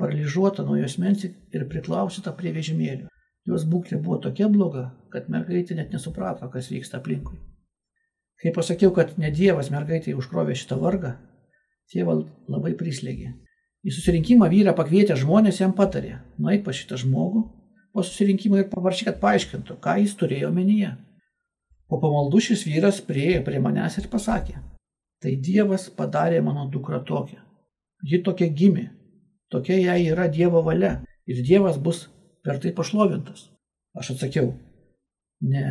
paralyžiuota 0.00 0.64
nuo 0.64 0.76
jos 0.78 0.96
mensi 1.02 1.32
ir 1.52 1.66
priklausyta 1.68 2.32
prie 2.36 2.52
vežimėlio. 2.56 3.08
Jos 3.48 3.64
būklė 3.68 3.98
buvo 4.04 4.20
tokia 4.24 4.48
bloga, 4.52 4.90
kad 5.12 5.28
mergaitė 5.32 5.76
net 5.76 5.92
nesuprato, 5.96 6.48
kas 6.52 6.68
vyksta 6.72 7.00
aplinkui. 7.00 7.40
Kai 8.40 8.54
pasakiau, 8.56 8.92
kad 8.96 9.16
ne 9.20 9.28
Dievas 9.34 9.68
mergaitai 9.72 10.14
užkrovė 10.16 10.56
šitą 10.56 10.78
vargą, 10.80 11.14
tėva 11.92 12.16
labai 12.48 12.72
prislėgė. 12.78 13.34
Į 13.84 13.92
susirinkimą 13.96 14.48
vyrą 14.52 14.72
pakvietę 14.76 15.16
žmonės 15.16 15.60
jam 15.60 15.72
patarė, 15.76 16.18
nueik 16.40 16.64
pa 16.64 16.72
šitą 16.76 16.98
žmogų 17.00 17.46
po 17.92 18.04
susirinkimo 18.06 18.58
ir 18.60 18.68
paprašyk, 18.70 19.08
kad 19.10 19.20
paaiškintų, 19.22 19.76
ką 19.82 19.96
jis 20.02 20.14
turėjo 20.20 20.50
omenyje. 20.52 20.92
Po 21.90 21.98
pamaldų 22.02 22.42
šis 22.46 22.64
vyras 22.68 23.00
priejo 23.02 23.42
prie 23.46 23.58
manęs 23.62 23.98
ir 23.98 24.06
pasakė, 24.12 24.60
tai 25.22 25.34
Dievas 25.48 25.88
padarė 25.96 26.38
mano 26.44 26.68
dukrą 26.70 27.02
tokią. 27.08 27.40
Ji 28.06 28.22
tokia 28.24 28.48
gimė, 28.60 28.86
tokia 29.52 29.80
jai 29.80 29.98
yra 30.12 30.28
Dievo 30.30 30.62
valia 30.64 31.00
ir 31.26 31.42
Dievas 31.44 31.80
bus 31.82 32.06
per 32.44 32.60
tai 32.62 32.72
pašlovintas. 32.76 33.48
Aš 33.98 34.14
atsakiau, 34.14 34.52
ne, 35.42 35.64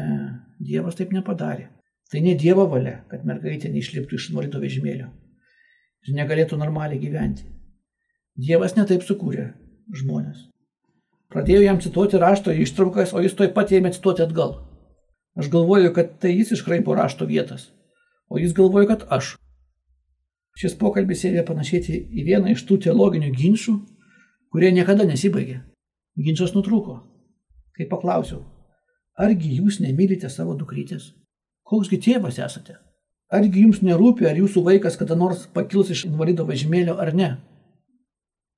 Dievas 0.60 1.00
taip 1.00 1.16
nepadarė. 1.16 1.70
Tai 2.10 2.22
ne 2.26 2.34
Dievo 2.34 2.66
valia, 2.70 3.04
kad 3.10 3.26
mergaitė 3.26 3.70
neišliptų 3.70 4.18
iš 4.18 4.30
invalido 4.32 4.62
vežimėlio 4.62 5.10
ir 6.08 6.16
negalėtų 6.16 6.58
normaliai 6.58 7.02
gyventi. 7.02 7.46
Dievas 8.40 8.76
netaip 8.78 9.04
sukūrė 9.06 9.52
žmonės. 10.00 10.48
Pradėjau 11.30 11.62
jam 11.62 11.82
cituoti 11.84 12.18
rašto 12.22 12.54
ištraukas, 12.56 13.14
o 13.14 13.22
jis 13.22 13.36
toj 13.38 13.52
pat 13.54 13.74
ėmė 13.76 13.92
cituoti 13.94 14.24
atgal. 14.26 14.56
Aš 15.38 15.52
galvoju, 15.54 15.92
kad 15.94 16.16
tai 16.24 16.32
jis 16.34 16.56
iškraipo 16.56 16.96
rašto 16.98 17.28
vietas, 17.30 17.70
o 18.30 18.40
jis 18.42 18.56
galvoja, 18.58 18.90
kad 18.90 19.06
aš. 19.14 19.36
Šis 20.58 20.74
pokalbis 20.80 21.22
ėmė 21.30 21.46
panašėti 21.46 21.94
į 21.94 22.26
vieną 22.32 22.56
iš 22.56 22.66
tų 22.68 22.80
teologinių 22.88 23.30
ginčių, 23.36 23.76
kurie 24.50 24.74
niekada 24.74 25.06
nesibaigė. 25.08 25.62
Ginčas 26.20 26.56
nutrūko. 26.58 26.98
Kai 27.78 27.86
paklausiau, 27.88 28.42
argi 29.16 29.54
jūs 29.62 29.78
nemylite 29.84 30.28
savo 30.34 30.58
dukrytės? 30.58 31.14
Koksgi 31.70 32.00
tėvas 32.02 32.40
esate? 32.42 32.80
Argi 33.30 33.62
jums 33.62 33.84
nerūpi, 33.86 34.26
ar 34.26 34.38
jūsų 34.40 34.64
vaikas 34.66 34.98
kada 34.98 35.14
nors 35.18 35.44
pakils 35.54 35.92
iš 35.94 36.08
invalido 36.08 36.48
vežimėlio 36.48 36.96
ar 36.98 37.14
ne? 37.14 37.30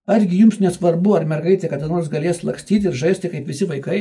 Argi 0.08 0.40
jums 0.40 0.62
nesvarbu, 0.64 1.18
ar 1.18 1.28
mergaitė 1.28 1.68
kada 1.72 1.90
nors 1.92 2.08
galės 2.12 2.40
lakstyti 2.48 2.88
ir 2.88 2.96
žaisti 2.96 3.32
kaip 3.34 3.52
visi 3.52 3.68
vaikai? 3.68 4.00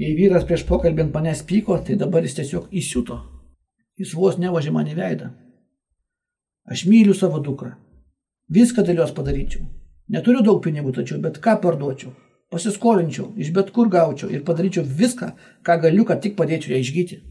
Jei 0.00 0.16
vyras 0.16 0.48
prieš 0.48 0.64
pokalbį 0.70 1.04
ant 1.04 1.14
manęs 1.18 1.44
pyko, 1.48 1.76
tai 1.84 1.98
dabar 2.00 2.24
jis 2.24 2.38
tiesiog 2.40 2.72
įsiuto. 2.72 3.20
Jis 4.00 4.16
vos 4.16 4.40
nevažė 4.40 4.72
man 4.72 4.88
į 4.88 4.96
veidą. 4.96 5.28
Aš 6.64 6.86
myliu 6.88 7.12
savo 7.12 7.42
dukrą. 7.44 7.74
Viską 8.48 8.86
dėl 8.88 9.04
jos 9.04 9.12
padaryčiau. 9.12 9.68
Neturiu 10.08 10.40
daug 10.44 10.64
pinigų, 10.64 10.96
tačiau 10.96 11.20
bet 11.20 11.38
ką 11.44 11.58
parduočiau. 11.60 12.16
Pasiskolinčiau, 12.52 13.30
iš 13.40 13.48
bet 13.56 13.70
kur 13.72 13.88
gaučiau 13.88 14.28
ir 14.28 14.42
padaryčiau 14.44 14.84
viską, 14.84 15.30
ką 15.64 15.76
galiu, 15.80 16.04
kad 16.04 16.20
tik 16.20 16.34
padėčiau 16.36 16.74
ją 16.74 16.80
išgyti. 16.82 17.22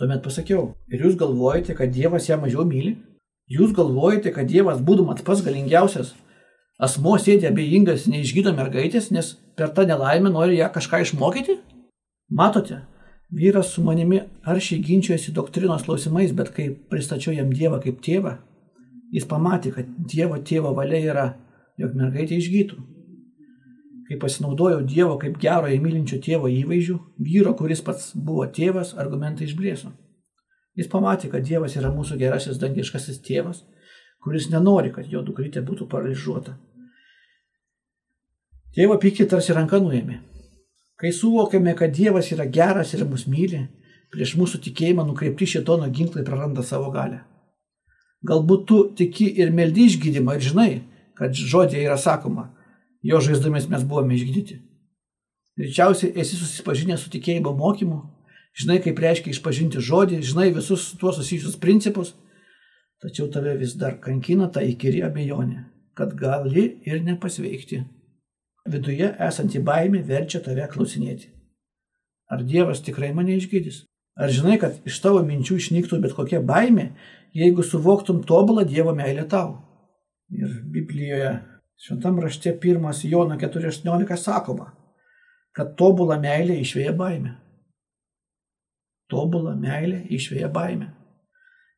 Tuomet 0.00 0.22
pasakiau, 0.24 0.70
ir 0.88 1.04
jūs 1.04 1.18
galvojate, 1.20 1.76
kad 1.76 1.92
Dievas 1.92 2.30
ją 2.30 2.38
mažiau 2.40 2.64
myli? 2.64 2.94
Jūs 3.52 3.74
galvojate, 3.76 4.32
kad 4.32 4.48
Dievas, 4.48 4.80
būdamas 4.80 5.20
pats 5.26 5.44
galingiausias, 5.44 6.14
asmo 6.80 7.18
sėdi 7.20 7.46
abejingas 7.50 8.08
neišgydo 8.08 8.54
mergaitės, 8.56 9.10
nes 9.12 9.34
per 9.54 9.70
tą 9.76 9.84
nelaimę 9.90 10.32
nori 10.32 10.56
ją 10.62 10.70
kažką 10.72 11.04
išmokyti? 11.04 11.60
Matote, 12.32 12.80
Vyras 13.34 13.72
su 13.74 13.82
manimi 13.82 14.20
aršiai 14.46 14.80
ginčiojosi 14.84 15.32
doktrinos 15.34 15.84
klausimais, 15.84 16.32
bet 16.32 16.52
kai 16.56 16.68
pristačiau 16.72 17.34
jam 17.34 17.52
Dievą 17.52 17.80
kaip 17.82 18.00
tėvą, 18.04 18.36
jis 19.12 19.28
pamatė, 19.28 19.72
kad 19.76 19.88
Dievo 20.08 20.40
tėvo 20.40 20.72
valia 20.76 21.00
yra, 21.12 21.24
jog 21.80 21.96
mergaitė 21.98 22.38
išgytų. 22.38 22.93
Kai 24.04 24.18
pasinaudojau 24.20 24.82
Dievo 24.84 25.14
kaip 25.20 25.38
gero 25.40 25.70
įmylinčio 25.72 26.18
tėvo 26.24 26.50
įvaizdžių, 26.52 26.96
vyro, 27.24 27.54
kuris 27.56 27.80
pats 27.84 28.10
buvo 28.14 28.44
tėvas, 28.52 28.92
argumentai 29.00 29.46
išblėso. 29.48 29.94
Jis 30.76 30.90
pamatė, 30.92 31.30
kad 31.32 31.46
Dievas 31.46 31.76
yra 31.78 31.92
mūsų 31.94 32.18
gerasis 32.20 32.58
dangiškasis 32.60 33.22
tėvas, 33.24 33.62
kuris 34.24 34.50
nenori, 34.52 34.92
kad 34.92 35.08
jo 35.08 35.22
dukrytė 35.24 35.62
būtų 35.64 35.86
paralyžiuota. 35.88 36.58
Tėvo 38.74 38.98
pykį 39.00 39.28
tarsi 39.30 39.54
ranka 39.54 39.78
nuėmė. 39.80 40.18
Kai 41.00 41.12
suvokiame, 41.14 41.74
kad 41.78 41.94
Dievas 41.94 42.32
yra 42.34 42.44
geras 42.50 42.92
ir 42.94 43.04
mus 43.06 43.28
myli, 43.30 43.62
prieš 44.12 44.34
mūsų 44.38 44.60
tikėjimą 44.66 45.06
nukreipti 45.06 45.46
šitono 45.46 45.88
ginklai 45.94 46.26
praranda 46.26 46.62
savo 46.66 46.90
galę. 46.94 47.22
Galbūt 48.26 48.66
tu 48.68 48.80
tiki 48.98 49.28
ir 49.40 49.52
meldi 49.54 49.88
išgydymą 49.90 50.36
ir 50.36 50.44
žinai, 50.44 50.70
kad 51.18 51.34
žodėje 51.36 51.86
yra 51.86 51.96
sakoma, 52.00 52.48
jo 53.04 53.20
žaizdomis 53.20 53.68
mes 53.68 53.84
buvome 53.84 54.16
išgydyti. 54.16 54.58
Greičiausiai 55.60 56.14
esi 56.18 56.38
susipažinęs 56.40 57.04
su 57.04 57.12
tikėjimo 57.12 57.52
mokymu, 57.54 58.00
žinai, 58.58 58.80
kaip 58.82 58.98
reiškia 59.04 59.34
išpažinti 59.34 59.82
žodį, 59.84 60.18
žinai 60.26 60.48
visus 60.56 60.90
tuo 60.98 61.12
susijusius 61.14 61.60
principus, 61.62 62.14
tačiau 63.04 63.28
tave 63.30 63.54
vis 63.60 63.76
dar 63.78 64.00
kankina 64.02 64.48
ta 64.50 64.64
įkyri 64.64 65.04
abejonė, 65.06 65.66
kad 65.94 66.16
gali 66.18 66.66
ir 66.88 67.04
nepasveikti. 67.06 67.84
Viduje 68.70 69.10
esanti 69.20 69.60
baimė 69.60 70.00
verčia 70.08 70.40
tave 70.42 70.66
klausinėti. 70.72 71.28
Ar 72.32 72.42
Dievas 72.42 72.80
tikrai 72.82 73.12
mane 73.14 73.36
išgydys? 73.36 73.84
Ar 74.16 74.30
žinai, 74.32 74.56
kad 74.62 74.78
iš 74.88 75.00
tavo 75.04 75.20
minčių 75.26 75.58
išnyktų 75.60 76.00
bet 76.02 76.14
kokia 76.16 76.40
baimė, 76.40 76.92
jeigu 77.36 77.62
suvoktum 77.66 78.22
tobulą 78.26 78.64
Dievo 78.66 78.94
meilę 78.96 79.26
tau? 79.28 79.58
Ir 80.34 80.62
Biblijoje, 80.72 81.34
šventam 81.80 82.20
rašte 82.20 82.54
1 82.62 83.08
Jono 83.10 83.36
4.18 83.36 84.16
sakoma, 84.16 84.72
kad 85.52 85.76
tobulą 85.76 86.20
meilę 86.20 86.56
išvėja 86.60 86.94
baimė. 86.98 87.36
Tobulą 89.10 89.54
meilę 89.56 90.04
išvėja 90.10 90.48
baimė. 90.48 90.90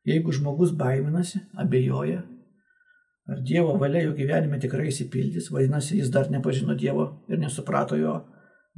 Jeigu 0.07 0.33
žmogus 0.33 0.71
baiminasi, 0.79 1.41
abejoja, 1.59 2.23
Ar 3.27 3.41
Dievo 3.43 3.75
valia 3.79 4.05
jo 4.05 4.13
gyvenime 4.15 4.59
tikrai 4.63 4.87
įsipildys, 4.93 5.49
vadinasi, 5.51 5.97
jis 5.99 6.13
dar 6.15 6.29
nepažino 6.31 6.77
Dievo 6.79 7.09
ir 7.27 7.41
nesuprato 7.43 7.99
jo 7.99 8.21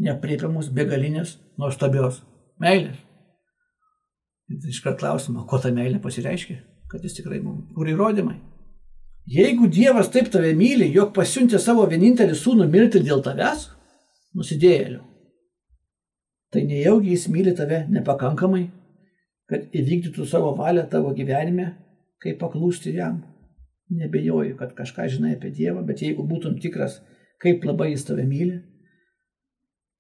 nepriepiamus 0.01 0.71
begalinės 0.73 1.35
nuostabios 1.61 2.23
meilės. 2.63 2.97
Ir 4.49 4.71
iškart 4.73 5.03
klausimą, 5.03 5.45
ko 5.45 5.61
ta 5.61 5.69
meilė 5.75 6.01
pasireiškia, 6.01 6.57
kad 6.89 7.05
jis 7.05 7.19
tikrai 7.19 7.43
mums 7.45 7.69
kur 7.77 7.91
įrodymai. 7.93 8.39
Jeigu 9.29 9.67
Dievas 9.69 10.09
taip 10.09 10.31
tave 10.33 10.55
myli, 10.57 10.87
jog 10.95 11.11
pasiuntė 11.17 11.59
savo 11.61 11.83
vienintelį 11.91 12.37
sūnų 12.39 12.65
mirti 12.73 13.03
dėl 13.05 13.21
tavęs, 13.21 13.67
nusidėjėlių, 14.39 15.01
tai 16.55 16.63
nejaugi 16.65 17.11
jis 17.13 17.27
myli 17.35 17.53
tave 17.59 17.83
nepakankamai, 17.93 18.63
kad 19.51 19.67
įvykdytų 19.77 20.25
savo 20.31 20.55
valią 20.57 20.87
tavo 20.89 21.13
gyvenime, 21.17 21.67
kaip 22.25 22.39
paklūsti 22.41 22.95
jam. 22.97 23.19
Nebejoju, 23.93 24.55
kad 24.57 24.73
kažką 24.77 25.07
žinai 25.13 25.35
apie 25.37 25.51
Dievą, 25.59 25.83
bet 25.85 26.01
jeigu 26.05 26.25
būtum 26.29 26.57
tikras, 26.61 26.99
kaip 27.41 27.67
labai 27.69 27.91
jis 27.91 28.07
tave 28.09 28.25
myli, 28.29 28.63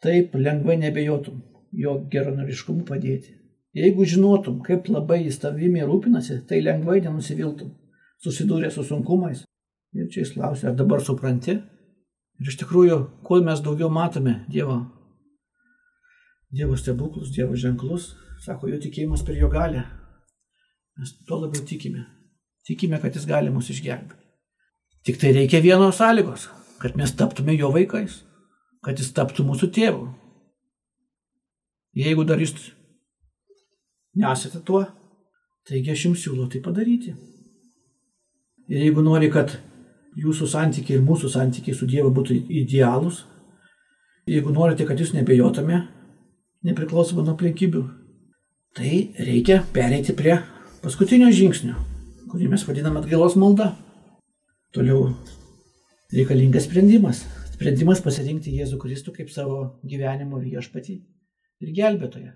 taip 0.04 0.36
lengvai 0.36 0.78
nebejotum 0.80 1.42
jo 1.72 1.98
geronoriškumu 2.12 2.86
padėti. 2.88 3.36
Jeigu 3.76 4.08
žinotum, 4.08 4.62
kaip 4.64 4.88
labai 4.88 5.20
jis 5.26 5.36
tavimi 5.40 5.84
rūpinasi, 5.84 6.40
tai 6.48 6.62
lengvai 6.64 7.02
nenusiviltum, 7.04 7.74
susidūrė 8.24 8.70
su 8.72 8.84
sunkumais. 8.86 9.44
Ir 9.96 10.08
čia 10.12 10.22
jis 10.22 10.34
klausia, 10.34 10.70
ar 10.70 10.76
dabar 10.78 11.02
supranti? 11.04 11.56
Ir 12.38 12.50
iš 12.50 12.58
tikrųjų, 12.60 12.98
kuo 13.26 13.40
mes 13.42 13.62
daugiau 13.64 13.88
matome 13.90 14.44
Dievo, 14.52 14.78
Dievo 16.54 16.76
stebuklus, 16.80 17.32
Dievo 17.34 17.56
ženklus, 17.58 18.12
sako, 18.44 18.70
jo 18.72 18.78
tikėjimas 18.80 19.24
per 19.26 19.36
jo 19.36 19.50
galę, 19.52 19.82
mes 20.96 21.12
tuo 21.26 21.42
labiau 21.42 21.64
tikime. 21.64 22.06
Tikime, 22.68 23.00
kad 23.00 23.14
jis 23.16 23.26
gali 23.28 23.50
mus 23.52 23.70
išgelbėti. 23.72 24.24
Tik 25.08 25.20
tai 25.20 25.32
reikia 25.32 25.60
vienos 25.64 25.96
sąlygos, 25.96 26.48
kad 26.82 26.96
mes 27.00 27.14
taptume 27.16 27.54
jo 27.56 27.70
vaikais, 27.72 28.20
kad 28.84 28.98
jis 29.00 29.12
taptų 29.16 29.46
mūsų 29.48 29.70
tėvu. 29.72 30.08
Jeigu 31.96 32.26
dar 32.28 32.42
jūs 32.42 32.52
nesate 34.18 34.60
tuo, 34.66 34.82
taigi 35.68 35.94
aš 35.94 36.04
jums 36.08 36.24
siūlau 36.24 36.48
tai 36.52 36.60
padaryti. 36.64 37.14
Ir 38.68 38.84
jeigu 38.84 39.04
nori, 39.04 39.30
kad 39.32 39.56
jūsų 40.18 40.48
santykiai 40.50 40.98
ir 40.98 41.04
mūsų 41.06 41.32
santykiai 41.32 41.76
su 41.76 41.88
Dievu 41.88 42.12
būtų 42.14 42.36
idealūs, 42.62 43.22
jeigu 44.28 44.52
norite, 44.52 44.84
kad 44.88 45.00
jūs 45.00 45.14
nebejotume, 45.16 45.84
nepriklausomai 46.68 47.24
nuo 47.24 47.36
aplinkybių, 47.36 47.84
tai 48.76 48.96
reikia 49.18 49.62
pereiti 49.72 50.16
prie 50.16 50.40
paskutinio 50.82 51.30
žingsnio 51.32 51.78
kurį 52.28 52.48
mes 52.52 52.64
vadiname 52.68 53.00
atgailos 53.00 53.36
malda. 53.40 53.72
Toliau 54.74 55.08
reikalingas 56.12 56.68
sprendimas. 56.68 57.24
Sprendimas 57.54 58.02
pasirinkti 58.04 58.54
Jėzų 58.58 58.78
Kristų 58.82 59.14
kaip 59.16 59.32
savo 59.34 59.80
gyvenimo 59.88 60.40
viešpatį 60.42 60.98
ir 61.64 61.72
gelbėtoją. 61.74 62.34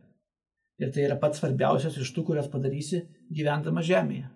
Ir 0.83 0.93
tai 0.95 1.05
yra 1.07 1.19
pats 1.21 1.39
svarbiausias 1.39 1.99
iš 2.01 2.11
tų, 2.17 2.25
kurias 2.31 2.49
padarysi 2.51 3.05
gyvendama 3.31 3.85
žemėje. 3.87 4.31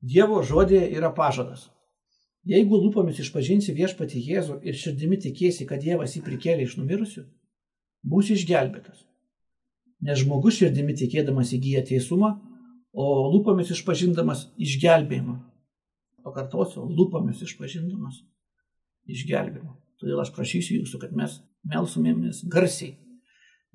Dievo 0.00 0.42
žodėje 0.46 0.92
yra 0.94 1.10
pažadas. 1.14 1.68
Jeigu 2.46 2.78
lūpomis 2.78 3.18
išpažinsi 3.18 3.74
viešpatį 3.74 4.20
Jėzų 4.24 4.60
ir 4.62 4.76
širdimi 4.78 5.18
tikėsi, 5.20 5.66
kad 5.66 5.82
Dievas 5.82 6.14
jį 6.16 6.22
prikėlė 6.24 6.64
iš 6.64 6.76
numirusių, 6.78 7.24
būsi 8.06 8.36
išgelbėtas. 8.38 9.02
Nes 10.06 10.22
žmogus 10.22 10.60
širdimi 10.60 10.94
tikėdamas 10.94 11.50
įgyja 11.56 11.82
teisumą, 11.90 12.36
o 12.94 13.26
lūpomis 13.34 13.74
išpažindamas 13.74 14.46
išgelbėjimą. 14.56 15.34
Pakartosiu, 16.22 16.86
lūpomis 16.86 17.42
išpažindamas 17.42 18.22
išgelbėjimą. 19.10 19.74
Todėl 19.98 20.22
aš 20.22 20.30
prašysiu 20.36 20.78
jūsų, 20.78 21.02
kad 21.02 21.14
mes 21.18 21.40
melsumėmės 21.66 22.44
garsiai. 22.46 22.94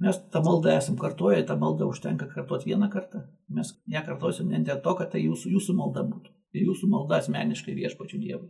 Mes 0.03 0.17
tą 0.33 0.41
maldą 0.43 0.69
esam 0.75 0.97
kartuoję, 0.99 1.43
tą 1.47 1.55
maldą 1.59 1.87
užtenka 1.87 2.27
kartuoti 2.27 2.69
vieną 2.71 2.89
kartą. 2.89 3.21
Mes 3.49 3.69
ją 3.87 4.01
kartuosim 4.05 4.49
ne 4.51 4.59
dėl 4.67 4.81
to, 4.85 4.95
kad 4.99 5.13
tai 5.13 5.21
jūsų, 5.23 5.53
jūsų 5.55 5.75
malda 5.77 6.03
būtų. 6.09 6.33
Ir 6.57 6.65
jūsų 6.67 6.89
malda 6.91 7.21
asmeniškai 7.21 7.75
viešpačiu 7.77 8.19
Dievui. 8.19 8.49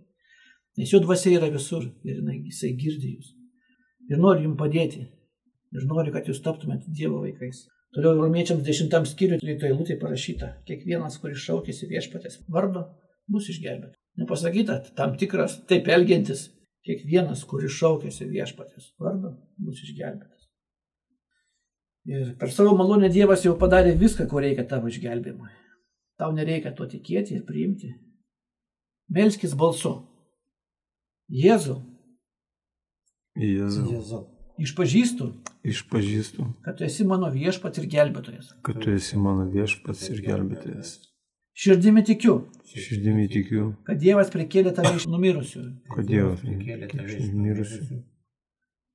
Nes 0.77 0.93
jo 0.93 0.99
dvasia 1.03 1.35
yra 1.37 1.51
visur 1.53 1.85
ir 2.09 2.23
jisai 2.47 2.71
girdi 2.79 3.13
jūs. 3.17 3.35
Ir 4.09 4.17
nori 4.23 4.47
jums 4.47 4.57
padėti. 4.57 5.05
Ir 5.77 5.85
nori, 5.89 6.11
kad 6.15 6.27
jūs 6.29 6.41
taptumėte 6.45 6.89
Dievo 6.97 7.21
vaikais. 7.21 7.67
Toliau 7.93 8.17
romiečiams 8.17 8.65
dešimtam 8.65 9.05
skyriui 9.05 9.37
lyto 9.45 9.69
eilutė 9.69 9.99
parašyta, 10.01 10.49
kiekvienas, 10.65 11.19
kuris 11.21 11.43
šaukėsi 11.45 11.89
viešpatės 11.91 12.39
vardo, 12.49 12.87
bus 13.29 13.51
išgelbėtas. 13.53 13.99
Nepasakyta 14.17 14.79
tam 14.97 15.13
tikras 15.21 15.59
taip 15.69 15.89
elgiantis, 15.93 16.47
kiekvienas, 16.87 17.45
kuris 17.49 17.77
šaukėsi 17.77 18.25
viešpatės 18.31 18.95
vardo, 19.01 19.35
bus 19.61 19.85
išgelbėtas. 19.85 20.32
Ir 22.05 22.33
per 22.39 22.51
savo 22.51 22.73
malonę 22.75 23.09
Dievas 23.09 23.45
jau 23.45 23.53
padarė 23.59 23.93
viską, 23.99 24.27
ko 24.27 24.41
reikia 24.43 24.65
tavo 24.67 24.89
išgelbėjimui. 24.91 25.49
Tau 26.19 26.31
nereikia 26.35 26.73
to 26.75 26.85
tikėti 26.91 27.37
ir 27.37 27.45
priimti. 27.47 27.93
Melskis 29.09 29.53
balsu. 29.55 29.93
Jėzau. 31.31 31.79
Jėzau. 33.39 33.87
Jėzau. 33.93 34.21
Išpažįstu, 34.61 35.31
Išpažįstu, 35.65 36.43
kad 36.61 36.75
tu 36.77 36.83
esi 36.85 37.05
mano 37.09 37.31
viešpats 37.33 37.79
ir 37.81 37.87
gelbėtojas. 37.89 38.51
kad 38.61 38.77
tu 38.83 38.91
esi 38.93 39.17
mano 39.17 39.47
viešpats 39.49 40.09
ir 40.11 40.19
gelbėtojas. 40.21 40.91
Širdimi 41.57 42.03
tikiu, 42.05 42.35
Širdimi 42.69 43.25
tikiu, 43.31 43.71
kad 43.87 43.97
Dievas 43.97 44.29
prikėlė 44.29 44.75
tave 44.75 44.93
iš 44.99 45.07
numirusių. 45.09 45.63
kad 45.95 46.05
Dievas 46.05 46.41
Prikėlė 46.45 46.89
tave 46.91 47.07
iš 47.07 47.15
iš 47.23 47.31
mirusių, 47.33 47.97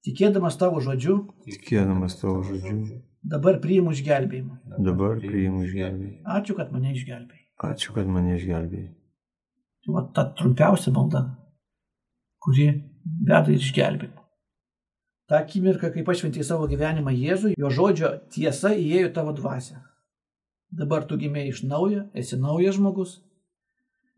Tikėdamas 0.08 0.56
tavo 0.56 0.80
žodžiu, 0.80 1.18
tikėdamas 1.44 2.14
tavo 2.16 2.40
žodžiu, 2.46 3.00
dabar 3.28 3.58
priimu 3.60 3.92
išgelbėjimą. 3.92 4.78
dabar 4.86 5.18
priimu 5.20 5.66
išgelbėjimą. 5.66 6.22
Ačiū, 6.38 6.56
kad 6.56 6.72
mane 6.72 6.94
išgelbėjai. 6.94 7.44
Ačiū, 7.68 7.92
kad 7.92 8.08
mane 8.08 8.38
išgelbėjai. 8.38 8.88
Tai 9.84 9.96
va 9.96 10.04
ta 10.14 10.24
trumpiausia 10.38 10.94
malda, 10.96 11.26
kuri 12.40 12.70
veda 13.28 13.52
į 13.52 13.58
išgelbėjimą. 13.60 14.24
Ta 15.28 15.42
akimirka, 15.42 15.90
kai 15.92 16.06
pašventėjai 16.06 16.46
savo 16.48 16.70
gyvenimą 16.70 17.12
Jėzui, 17.12 17.52
jo 17.60 17.68
žodžio 17.68 18.14
tiesa 18.32 18.72
įėjo 18.72 19.12
tavo 19.12 19.34
dvasę. 19.36 19.76
Dabar 20.72 21.04
tu 21.04 21.18
gimėjai 21.20 21.52
iš 21.52 21.62
naujo, 21.68 22.06
esi 22.16 22.40
naujas 22.40 22.78
žmogus. 22.80 23.18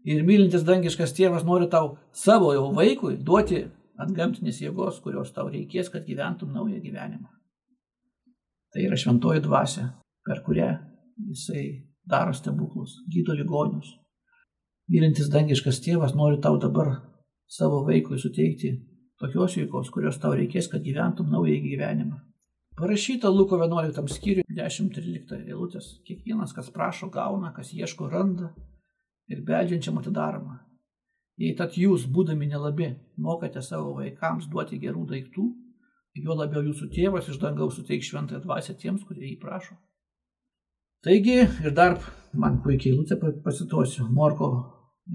Ir 0.06 0.22
mylintis 0.24 0.62
dangiškas 0.64 1.12
tėvas 1.18 1.42
nori 1.44 1.66
tau 1.72 1.96
savo 2.14 2.54
jau 2.54 2.70
vaikui 2.78 3.18
duoti 3.18 3.64
antgamtinės 4.04 4.60
jėgos, 4.64 5.00
kurios 5.04 5.32
tau 5.36 5.48
reikės, 5.52 5.90
kad 5.92 6.06
gyventum 6.06 6.52
naują 6.54 6.80
gyvenimą. 6.82 7.28
Tai 8.70 8.84
yra 8.86 8.98
šventoji 8.98 9.42
dvasia, 9.44 9.86
per 10.26 10.42
kurią 10.46 10.70
jisai 11.30 11.64
daro 12.06 12.34
stebuklus, 12.34 13.00
gydo 13.10 13.34
ligonius. 13.36 13.96
Mylintis 14.90 15.30
dangiškas 15.30 15.82
tėvas 15.84 16.14
nori 16.18 16.40
tau 16.42 16.58
dabar 16.58 16.96
savo 17.50 17.84
vaikui 17.86 18.18
suteikti 18.18 18.72
tokios 19.20 19.56
veikos, 19.58 19.90
kurios 19.94 20.18
tau 20.22 20.32
reikės, 20.34 20.70
kad 20.70 20.82
gyventum 20.82 21.30
naują 21.30 21.60
gyvenimą. 21.62 22.18
Parašyta 22.80 23.28
Luko 23.28 23.58
11 23.60 24.08
skyriui 24.08 24.46
10-13 24.56 25.44
eilutės. 25.50 25.98
Kiekvienas, 26.06 26.54
kas 26.56 26.70
prašo, 26.72 27.10
gauna, 27.12 27.52
kas 27.52 27.74
ieško, 27.76 28.08
randa 28.08 28.54
ir 29.28 29.42
beldžiančiam 29.44 29.98
atidaroma. 30.00 30.56
Jei 31.40 31.54
tad 31.56 31.76
jūs, 31.80 32.04
būdami 32.12 32.50
nelabi, 32.50 32.90
mokate 33.16 33.62
savo 33.64 33.94
vaikams 33.96 34.50
duoti 34.52 34.76
gerų 34.82 35.06
daiktų, 35.08 35.44
juo 36.20 36.36
labiau 36.36 36.60
jūsų 36.66 36.90
tėvas 36.92 37.30
iš 37.32 37.38
dangaus 37.40 37.78
suteiks 37.78 38.10
šventąją 38.10 38.42
dvasę 38.44 38.74
tiems, 38.76 39.06
kurie 39.08 39.24
jį 39.30 39.38
prašo. 39.40 39.78
Taigi, 41.00 41.38
ir 41.64 41.72
dar 41.72 41.96
man 42.36 42.60
puikiai 42.60 42.92
lūtė 42.92 43.16
pasituosiu, 43.44 44.04
Morko 44.12 44.50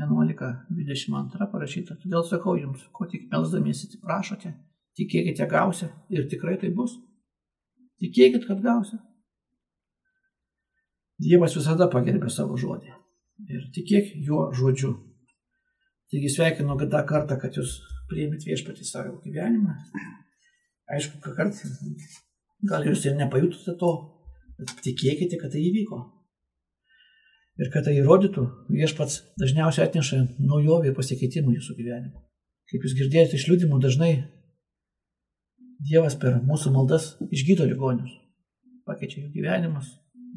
11.22 0.02 1.50
parašyta, 1.52 2.00
todėl 2.02 2.26
sakau 2.26 2.58
jums, 2.58 2.88
ko 2.92 3.06
tik 3.12 3.30
melzdamiesi 3.30 3.94
prašote, 4.02 4.56
tikėkite 4.98 5.46
gausia 5.52 5.92
ir 6.10 6.26
tikrai 6.32 6.58
tai 6.58 6.74
bus. 6.74 6.98
Tikėkit, 8.02 8.48
kad 8.50 8.66
gausi. 8.66 8.98
Dievas 11.22 11.54
visada 11.56 11.86
pagerbė 11.88 12.34
savo 12.34 12.58
žodį. 12.60 12.92
Ir 13.46 13.70
tikėk 13.76 14.16
juo 14.26 14.50
žodžiu. 14.58 14.98
Taigi 16.12 16.32
sveikinu 16.32 16.78
tą 16.80 17.02
kartą, 17.10 17.38
kad 17.42 17.56
jūs 17.58 17.80
priėmėt 18.10 18.46
viešpatį 18.46 18.86
savo 18.86 19.16
gyvenimą. 19.24 19.74
Aišku, 20.96 21.22
kad 21.24 21.38
kartą 21.40 21.72
gal 22.70 22.86
jūs 22.86 23.08
ir 23.08 23.18
nepajutote 23.18 23.74
to, 23.80 23.92
bet 24.60 24.76
tikėkite, 24.86 25.40
kad 25.42 25.54
tai 25.56 25.64
įvyko. 25.70 26.02
Ir 27.56 27.72
kad 27.72 27.88
tai 27.88 27.96
įrodytų, 27.98 28.44
viešpats 28.76 29.22
dažniausiai 29.40 29.88
atneša 29.88 30.22
naujovį 30.44 30.92
ir 30.92 30.98
pasikeitimų 30.98 31.56
jūsų 31.56 31.78
gyvenime. 31.80 32.26
Kaip 32.70 32.84
jūs 32.84 32.96
girdėjote 32.98 33.38
iš 33.40 33.46
liūdimų, 33.50 33.80
dažnai 33.84 34.12
Dievas 35.86 36.16
per 36.16 36.38
mūsų 36.48 36.72
maldas 36.72 37.06
išgydo 37.36 37.66
ligonius, 37.68 38.14
pakeičia 38.88 39.26
jų 39.26 39.32
gyvenimus 39.34 39.90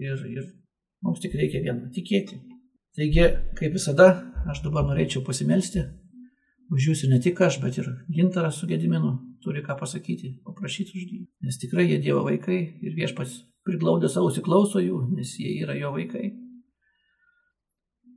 ir, 0.03 0.19
ir 0.27 0.49
mums 1.07 1.23
tik 1.23 1.37
reikia 1.39 1.63
vieno- 1.63 1.87
tikėti. 1.97 2.41
Taigi, 2.99 3.29
kaip 3.55 3.77
visada, 3.77 4.09
aš 4.51 4.65
dabar 4.65 4.83
norėčiau 4.89 5.21
pasimelsti 5.23 5.85
už 6.75 6.89
jūs 6.89 7.05
ir 7.05 7.13
ne 7.13 7.19
tik 7.23 7.39
aš, 7.47 7.61
bet 7.63 7.79
ir 7.79 7.87
gintaras 8.13 8.59
su 8.59 8.67
Gediminu 8.67 9.13
turi 9.45 9.63
ką 9.65 9.77
pasakyti, 9.79 10.33
paprašyti 10.45 10.97
už 10.99 11.05
jį. 11.05 11.21
Nes 11.47 11.59
tikrai 11.63 11.87
jie 11.89 12.01
Dievo 12.03 12.25
vaikai 12.27 12.59
ir 12.83 12.97
viešpats 12.97 13.37
priglaudė 13.67 14.11
savo 14.11 14.33
įsiklauso 14.33 14.83
jų, 14.83 14.99
nes 15.15 15.37
jie 15.41 15.55
yra 15.63 15.77
jo 15.79 15.93
vaikai. 15.95 16.27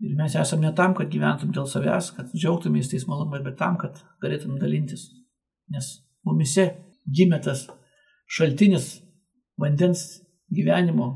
Ir 0.01 0.15
mes 0.17 0.35
esame 0.41 0.65
ne 0.65 0.71
tam, 0.73 0.95
kad 0.97 1.11
gyventum 1.13 1.51
dėl 1.53 1.67
savęs, 1.69 2.09
kad 2.15 2.31
džiaugtumės 2.33 2.89
tais 2.89 3.05
malonumais, 3.05 3.43
bet 3.45 3.59
tam, 3.59 3.77
kad 3.77 4.01
galėtum 4.23 4.57
dalintis. 4.59 5.11
Nes 5.69 5.91
mumise 6.25 6.65
gimė 7.05 7.37
tas 7.45 7.67
šaltinis 8.25 8.95
vandens 9.61 10.23
gyvenimo, 10.49 11.11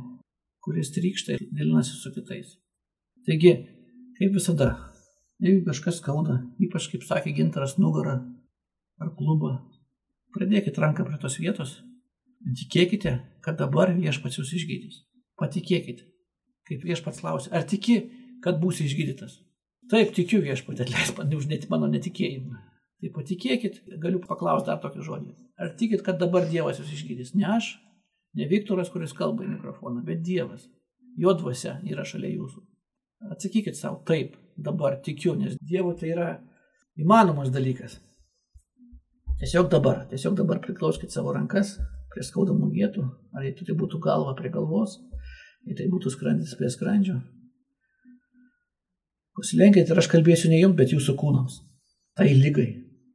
kuris 0.61 0.93
trykšta 0.93 1.33
ir 1.33 1.49
dalinasi 1.49 1.97
su 1.97 2.13
kitais. 2.13 2.59
Taigi, 3.25 3.53
kaip 4.19 4.35
visada, 4.35 4.67
jeigu 5.41 5.63
kažkas 5.65 5.97
skauda, 6.01 6.43
ypač 6.61 6.91
kaip 6.91 7.05
sakė 7.07 7.33
gintaras 7.33 7.79
nugarą 7.81 8.19
ar 9.01 9.09
klubą, 9.17 9.55
pradėkit 10.35 10.77
ranką 10.81 11.07
prie 11.07 11.17
tos 11.21 11.39
vietos 11.41 11.79
ir 12.45 12.53
tikėkite, 12.59 13.15
kad 13.41 13.57
dabar 13.57 13.95
viešpats 13.97 14.37
jūs 14.37 14.51
išgydys. 14.59 14.99
Patikėkite, 15.41 16.05
kaip 16.69 16.85
viešpats 16.85 17.23
klausia, 17.23 17.49
ar 17.57 17.65
tiki, 17.65 17.97
kad 18.45 18.61
būsi 18.61 18.85
išgydytas? 18.85 19.39
Taip, 19.89 20.13
tikiu 20.17 20.43
viešpatė, 20.45 20.85
atleisk 20.85 21.17
man 21.17 21.33
už 21.33 21.49
net 21.49 21.65
mano 21.73 21.89
netikėjimą. 21.89 22.61
Tai 23.01 23.11
patikėkit, 23.17 23.81
galiu 24.01 24.21
paklausti 24.21 24.69
dar 24.69 24.79
tokį 24.85 25.03
žodį. 25.09 25.33
Ar 25.61 25.73
tikit, 25.81 26.05
kad 26.05 26.21
dabar 26.21 26.45
Dievas 26.49 26.77
jūs 26.81 26.93
išgydys? 26.95 27.33
Ne 27.37 27.49
aš, 27.57 27.73
ne 28.37 28.47
Viktoras, 28.49 28.93
kuris 28.93 29.17
kalba 29.17 29.45
į 29.45 29.51
mikrofoną, 29.57 30.05
bet 30.05 30.23
Dievas. 30.25 30.69
Jo 31.17 31.33
dvasia 31.37 31.79
yra 31.89 32.05
šalia 32.07 32.33
jūsų. 32.33 32.63
Atsakykit 33.31 33.77
savo, 33.77 34.01
taip, 34.07 34.35
dabar 34.57 34.99
tikiu, 35.03 35.35
nes 35.39 35.55
Dievo 35.61 35.93
tai 35.97 36.11
yra 36.13 36.29
įmanomas 36.99 37.51
dalykas. 37.53 37.97
Tiesiog 39.39 39.69
dabar, 39.71 40.05
tiesiog 40.11 40.37
dabar 40.39 40.61
priklauskit 40.63 41.11
savo 41.11 41.33
rankas 41.35 41.75
prie 42.13 42.23
skaudamų 42.23 42.69
vietų, 42.71 43.03
ar 43.35 43.43
jei 43.43 43.55
tai 43.57 43.75
būtų 43.75 43.99
galva 44.03 44.35
prie 44.37 44.51
galvos, 44.53 44.99
jei 45.67 45.75
tai 45.75 45.89
būtų 45.91 46.13
skrandis 46.13 46.55
prie 46.55 46.71
skrandžio. 46.71 47.19
Pasilenkit 49.35 49.91
ir 49.91 49.99
aš 49.99 50.07
kalbėsiu 50.11 50.51
ne 50.51 50.61
jums, 50.61 50.77
bet 50.79 50.95
jūsų 50.95 51.17
kūnams. 51.19 51.59
Tai 52.15 52.29
lygai, 52.31 52.69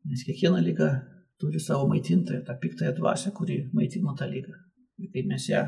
Nes 0.08 0.24
kiekviena 0.24 0.60
lyga 0.64 0.88
turi 1.40 1.60
savo 1.60 1.88
maitintoją, 1.88 2.40
tą 2.44 2.56
piktąją 2.62 2.92
dvasę, 2.96 3.32
kuri 3.36 3.70
maitino 3.72 4.14
tą 4.18 4.28
lygą. 4.30 4.56
Ir 5.00 5.10
kai 5.12 5.24
mes 5.28 5.48
ją 5.48 5.60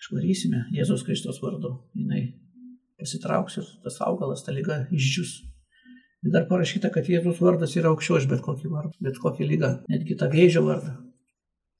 išvarysime 0.00 0.64
Jėzaus 0.74 1.04
Kristos 1.06 1.40
vardu, 1.42 1.72
jinai 1.98 2.22
pasitrauks 3.00 3.58
ir 3.60 3.70
tas 3.84 3.98
augalas, 4.04 4.44
ta 4.46 4.54
lyga 4.54 4.84
išdžius. 4.94 5.34
Ir 6.24 6.32
dar 6.32 6.46
parašyta, 6.48 6.90
kad 6.92 7.08
Jėzaus 7.10 7.40
vardas 7.44 7.74
yra 7.76 7.90
aukščiau 7.92 8.20
už 8.20 8.28
bet 8.30 8.44
kokį 8.44 8.70
vardą, 8.72 8.94
bet 9.04 9.20
kokią 9.20 9.48
lygą, 9.48 9.72
netgi 9.92 10.16
tą 10.20 10.30
vėžio 10.32 10.64
vardą. 10.64 10.94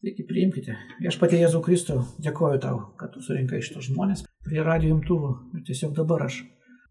Taigi 0.05 0.27
priimkite. 0.29 0.75
Aš 1.09 1.17
pati 1.21 1.39
Jėzau 1.41 1.63
Kristau 1.65 2.03
dėkoju 2.21 2.61
tau, 2.61 2.81
kad 3.01 3.15
tu 3.15 3.25
surinkai 3.25 3.63
šitos 3.65 3.89
žmonės 3.89 4.27
prie 4.45 4.61
radio 4.61 4.99
imtuvų. 4.99 5.31
Ir 5.57 5.65
tiesiog 5.65 5.95
dabar 5.97 6.27
aš 6.27 6.43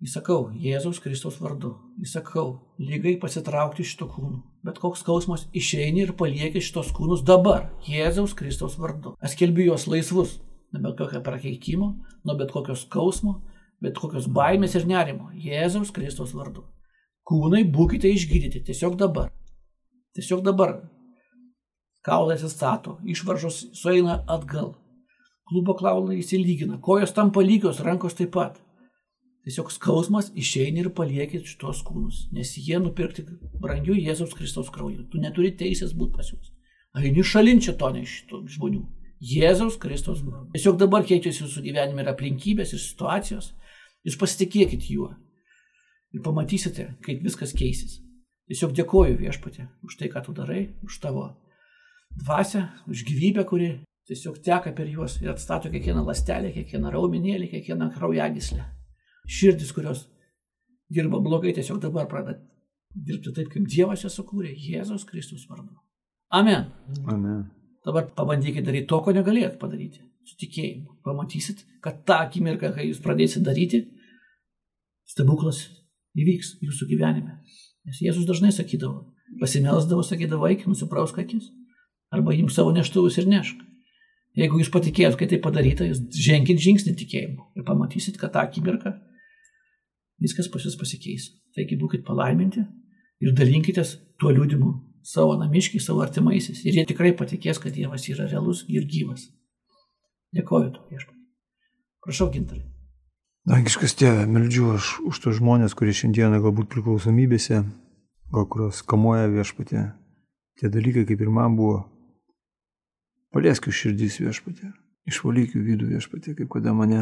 Įsakau 0.04 0.50
Jėzaus 0.60 0.98
Kristaus 1.00 1.38
vardu. 1.40 1.78
Įsakau 2.04 2.58
lygai 2.76 3.14
pasitraukti 3.22 3.86
iš 3.86 3.94
to 4.02 4.10
kūnų. 4.12 4.42
Bet 4.68 4.82
koks 4.84 5.00
skausmas 5.00 5.46
išeini 5.56 6.02
ir 6.04 6.12
palieki 6.20 6.60
šitos 6.60 6.90
kūnus 6.96 7.22
dabar 7.24 7.70
Jėzaus 7.88 8.34
Kristaus 8.36 8.76
vardu. 8.82 9.14
Aš 9.24 9.38
kelbiu 9.40 9.70
juos 9.70 9.88
laisvus 9.88 10.42
nuo 10.74 10.82
bet 10.84 10.98
kokio 11.00 11.22
prakeikimo, 11.24 11.88
nuo 12.28 12.36
bet 12.36 12.52
kokio 12.52 12.76
skausmo, 12.76 13.38
bet 13.84 14.00
kokios 14.00 14.30
baimės 14.32 14.78
ir 14.80 14.88
nerimo. 14.90 15.30
Jėzaus 15.36 15.92
Kristaus 15.96 16.34
vardu. 16.38 16.64
Kūnai 17.28 17.64
būkite 17.76 18.10
išgydyti 18.12 18.64
tiesiog 18.68 18.98
dabar. 19.00 19.32
Tiesiog 20.16 20.44
dabar. 20.46 20.78
Kaulai 22.04 22.36
atsistato, 22.36 22.98
išvaržos 23.08 23.62
sueina 23.80 24.22
atgal. 24.28 24.74
Klubo 25.48 25.76
kaulai 25.80 26.18
įsilygina, 26.20 26.80
kojos 26.84 27.14
tampa 27.16 27.44
lygios, 27.44 27.80
rankos 27.84 28.16
taip 28.18 28.34
pat. 28.36 28.60
Tiesiog 29.44 29.72
skausmas 29.76 30.30
išeini 30.40 30.84
ir 30.84 30.90
paliekit 30.96 31.48
šitos 31.48 31.82
kūnus, 31.84 32.28
nes 32.32 32.54
jie 32.56 32.80
nupirkti 32.80 33.26
brangių 33.64 33.98
Jėzaus 34.00 34.36
Kristaus 34.38 34.72
krauju. 34.72 35.04
Tu 35.12 35.20
neturi 35.20 35.52
teisės 35.60 35.92
būti 35.96 36.16
pas 36.16 36.30
juos. 36.32 36.52
Aini 36.96 37.24
šalinčia 37.28 37.76
to 37.80 37.90
ne 37.92 38.04
iš 38.06 38.22
šitų 38.22 38.40
žmonių. 38.56 38.84
Jėzaus 39.24 39.76
Kristaus. 39.80 40.22
Tiesiog 40.54 40.80
dabar 40.80 41.04
keičiasi 41.08 41.44
jūsų 41.44 41.64
gyvenime 41.66 42.04
ir 42.04 42.12
aplinkybės, 42.12 42.72
ir 42.76 42.84
situacijos. 42.84 43.52
Jūs 44.04 44.18
pasitikėkit 44.20 44.90
juo. 44.92 45.14
Ir 46.14 46.22
pamatysite, 46.26 46.90
kaip 47.06 47.24
viskas 47.26 47.56
keisis. 47.58 48.02
Tiesiog 48.52 48.76
dėkoju 48.76 49.18
viešpatė 49.22 49.70
už 49.88 49.98
tai, 49.98 50.12
ką 50.12 50.22
tu 50.26 50.36
darai, 50.36 50.68
už 50.84 51.00
tavo 51.02 51.30
dvasę, 52.20 52.68
už 52.92 53.06
gyvybę, 53.08 53.48
kuri 53.50 53.70
tiesiog 54.10 54.42
teka 54.44 54.76
per 54.76 54.90
juos 54.92 55.16
ir 55.24 55.32
atstato 55.32 55.72
kiekvieną 55.72 56.04
lastelę, 56.06 56.52
kiekvieną 56.54 56.92
raumenėlį, 56.94 57.50
kiekvieną 57.56 57.90
kraujagyslę 57.96 58.68
širdis, 59.28 59.72
kurios 59.74 60.08
dirba 60.92 61.20
blogai, 61.24 61.54
tiesiog 61.56 61.80
dabar 61.82 62.08
pradeda 62.12 62.42
dirbti 62.94 63.34
taip, 63.34 63.50
kaip 63.50 63.68
Dievas 63.70 64.04
jas 64.06 64.16
sukūrė, 64.20 64.54
Jėzaus 64.54 65.06
Kristus 65.10 65.48
vardu. 65.50 65.74
Amen. 66.34 66.68
Amen. 67.10 67.46
Dabar 67.86 68.08
pabandykite 68.16 68.66
daryti 68.66 68.88
to, 68.90 69.00
ko 69.02 69.14
negalėjot 69.16 69.58
padaryti. 69.62 70.04
Su 70.24 70.38
tikėjimu. 70.40 71.00
Pamatysit, 71.04 71.66
kad 71.84 72.04
tą 72.08 72.22
akimirką, 72.28 72.72
kai 72.76 72.88
jūs 72.88 73.02
pradėsite 73.04 73.44
daryti, 73.44 73.82
stebuklas 75.10 75.66
įvyks 76.16 76.58
jūsų 76.64 76.88
gyvenime. 76.94 77.40
Nes 77.84 78.00
Jėzus 78.04 78.28
dažnai 78.30 78.54
sakydavo, 78.56 79.10
pasimelsdavo, 79.42 80.06
sakydavo, 80.08 80.48
eik, 80.48 80.64
nusiprausk 80.70 81.20
akis. 81.20 81.50
Arba 82.14 82.36
jums 82.36 82.56
savo 82.56 82.72
neštuvus 82.76 83.18
ir 83.20 83.28
nešk. 83.28 83.60
Jeigu 84.38 84.62
jūs 84.62 84.72
patikėjot, 84.74 85.18
kai 85.18 85.28
tai 85.30 85.40
padaryta, 85.42 85.86
jūs 85.86 86.00
ženkit 86.18 86.62
žingsnį 86.62 86.96
tikėjimu 86.98 87.52
ir 87.60 87.66
pamatysit, 87.68 88.18
kad 88.22 88.34
tą 88.34 88.48
akimirką 88.48 88.96
viskas 90.24 90.50
pas 90.50 90.64
jūs 90.66 90.78
pasikeis. 90.80 91.28
Taigi 91.54 91.78
būkite 91.78 92.06
palaiminti 92.08 92.64
ir 93.22 93.36
dalinkitės 93.38 93.98
tuo 94.22 94.32
liūdimu 94.34 94.72
savo 95.06 95.36
namiškiai, 95.38 95.84
savo 95.84 96.02
artimaisiais. 96.06 96.64
Ir 96.66 96.80
jie 96.80 96.86
tikrai 96.90 97.12
patikės, 97.18 97.60
kad 97.62 97.76
Dievas 97.76 98.08
yra 98.10 98.26
realus 98.32 98.64
ir 98.72 98.88
gyvas. 98.90 99.28
Dėkoju 100.34 100.74
to 100.76 100.84
viešpatį. 100.90 101.20
Prašau, 102.04 102.30
gintarai. 102.34 102.66
Dangiškas 103.48 103.96
tėve, 104.00 104.26
meldžiu 104.32 104.74
aš 104.78 104.98
už 105.04 105.20
tos 105.24 105.40
žmonės, 105.40 105.76
kurie 105.76 105.94
šiandieną 105.96 106.40
galbūt 106.46 106.70
priklausomybėse, 106.72 107.64
gal 108.34 108.46
kurios 108.48 108.82
kamuoja 108.88 109.28
viešpatė. 109.32 109.90
Tie 110.60 110.70
dalykai, 110.72 111.04
kaip 111.10 111.22
ir 111.26 111.32
man 111.34 111.58
buvo, 111.60 111.82
Paliesk 113.34 113.66
jų 113.66 113.74
širdys 113.74 114.20
viešpatė. 114.22 114.70
Išvalyk 115.10 115.56
jų 115.58 115.64
vidų 115.66 115.88
viešpatė, 115.96 116.36
kaip 116.38 116.52
kada 116.54 116.74
mane 116.78 117.02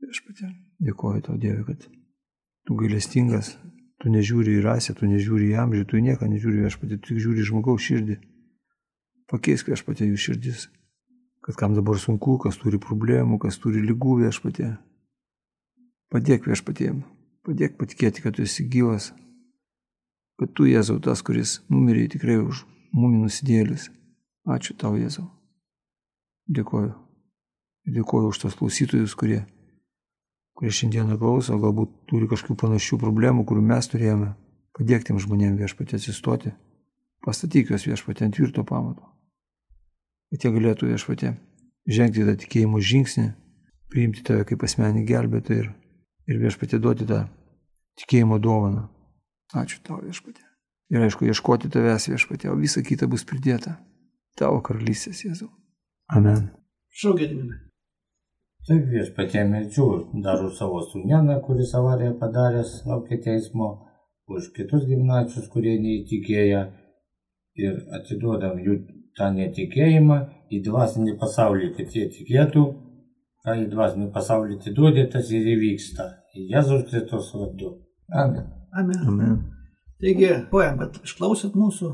viešpatė. 0.00 0.48
Dėkoju 0.80 1.24
tau 1.26 1.36
Dievui, 1.36 1.66
kad 1.68 1.84
tu 2.64 2.76
gailestingas, 2.78 3.52
tu 4.00 4.08
nežiūri 4.14 4.56
į 4.56 4.64
rasę, 4.64 4.94
tu 4.96 5.06
nežiūri 5.10 5.50
į 5.52 5.58
amžių, 5.64 5.84
tu 5.90 6.00
į 6.00 6.06
nieką 6.08 6.30
nežiūri 6.32 6.64
viešpatė, 6.64 6.98
tu 6.98 7.12
tik 7.12 7.20
žiūri 7.20 7.44
žmogaus 7.50 7.84
širdį. 7.84 8.16
Pakeisk 9.28 9.68
viešpatė 9.68 10.08
jų 10.08 10.22
širdis, 10.24 10.66
kad 11.48 11.56
kam 11.56 11.74
dabar 11.74 11.96
sunku, 11.96 12.34
kas 12.36 12.58
turi 12.60 12.76
problemų, 12.76 13.38
kas 13.40 13.56
turi 13.56 13.80
lygų 13.80 14.18
viešpatė. 14.18 14.74
Padėk 16.12 16.44
viešpatėm, 16.44 16.98
padėk 17.48 17.78
patikėti, 17.80 18.20
kad 18.20 18.36
tu 18.36 18.44
esi 18.44 18.66
gyvas, 18.68 19.14
kad 20.36 20.52
tu 20.52 20.68
Jėzau 20.68 20.98
tas, 21.00 21.24
kuris 21.24 21.62
numirė 21.72 22.04
tikrai 22.12 22.36
už 22.42 22.66
mumi 22.92 23.22
nusidėlius. 23.22 23.88
Ačiū 24.44 24.76
tau, 24.76 24.92
Jėzau. 25.00 25.24
Dėkoju. 26.52 26.92
Dėkoju 27.96 28.28
už 28.28 28.44
tos 28.44 28.60
klausytojus, 28.60 29.16
kurie, 29.16 29.40
kurie 30.52 30.76
šiandieną 30.76 31.16
klauso, 31.16 31.56
galbūt 31.56 31.96
turi 32.12 32.28
kažkokių 32.28 32.60
panašių 32.60 33.00
problemų, 33.00 33.48
kurių 33.48 33.64
mes 33.72 33.88
turėjome. 33.88 34.34
Padėk 34.76 35.08
tiem 35.08 35.16
žmonėm 35.16 35.56
viešpatė 35.56 35.96
atsistoti. 35.96 36.52
Pastatyk 37.24 37.72
juos 37.72 37.88
viešpatė 37.88 38.28
ant 38.28 38.36
tvirto 38.36 38.68
pamato. 38.68 39.07
Kad 40.28 40.44
jie 40.44 40.52
galėtų 40.54 40.90
viešpatė 40.90 41.34
žengti 41.88 42.26
tą 42.26 42.34
tikėjimo 42.42 42.80
žingsnį, 42.84 43.28
priimti 43.92 44.24
tave 44.26 44.44
kaip 44.48 44.64
asmenį 44.66 45.04
gelbėtoją 45.08 45.62
ir, 45.64 45.70
ir 46.28 46.40
viešpatė 46.42 46.80
duoti 46.84 47.08
tą 47.08 47.22
tikėjimo 48.02 48.38
dovaną. 48.42 48.88
Ačiū 49.56 49.80
tau 49.86 50.02
viešpatė. 50.02 50.44
Ir 50.92 51.04
aišku, 51.04 51.28
ieškoti 51.28 51.70
tavęs 51.72 52.08
viešpatė, 52.12 52.50
o 52.52 52.56
visa 52.56 52.82
kita 52.84 53.08
bus 53.08 53.24
pridėta. 53.28 53.76
Tavo 54.38 54.60
karalystės 54.64 55.24
Jėzau. 55.24 55.48
Amen. 56.14 56.50
Šaugėdimai. 57.00 57.64
Taip 58.68 58.88
viešpatie 58.92 59.42
melčių 59.48 59.88
dar 60.24 60.42
už 60.44 60.56
savo 60.58 60.80
sunieną, 60.84 61.38
kuris 61.44 61.72
avariją 61.76 62.18
padaręs 62.20 62.82
laukia 62.88 63.16
teismo, 63.24 63.68
už 64.28 64.50
kitus 64.56 64.84
gimnačius, 64.88 65.48
kurie 65.52 65.78
neįtikėja 65.80 66.62
ir 67.64 67.78
atiduodam 67.96 68.60
jų 68.60 68.76
tą 69.18 69.30
netikėjimą 69.34 70.18
į 70.54 70.62
dvasinį 70.64 71.16
pasaulį, 71.20 71.72
kad 71.76 71.94
jie 71.96 72.06
tikėtų, 72.14 72.64
ką 73.44 73.56
į 73.64 73.68
dvasinį 73.72 74.10
pasaulį 74.14 74.58
atiduodė, 74.60 75.08
tas 75.12 75.32
ir 75.34 75.46
įvyksta. 75.56 76.08
Į 76.38 76.50
Jėzaus 76.54 76.84
Kristus 76.90 77.32
vardu. 77.34 77.74
Amen. 78.14 78.46
Amen. 78.72 79.00
Amen. 79.10 79.40
Taigi, 79.98 80.30
pojam, 80.52 80.78
kad 80.78 81.00
išklausėt 81.02 81.56
mūsų, 81.58 81.90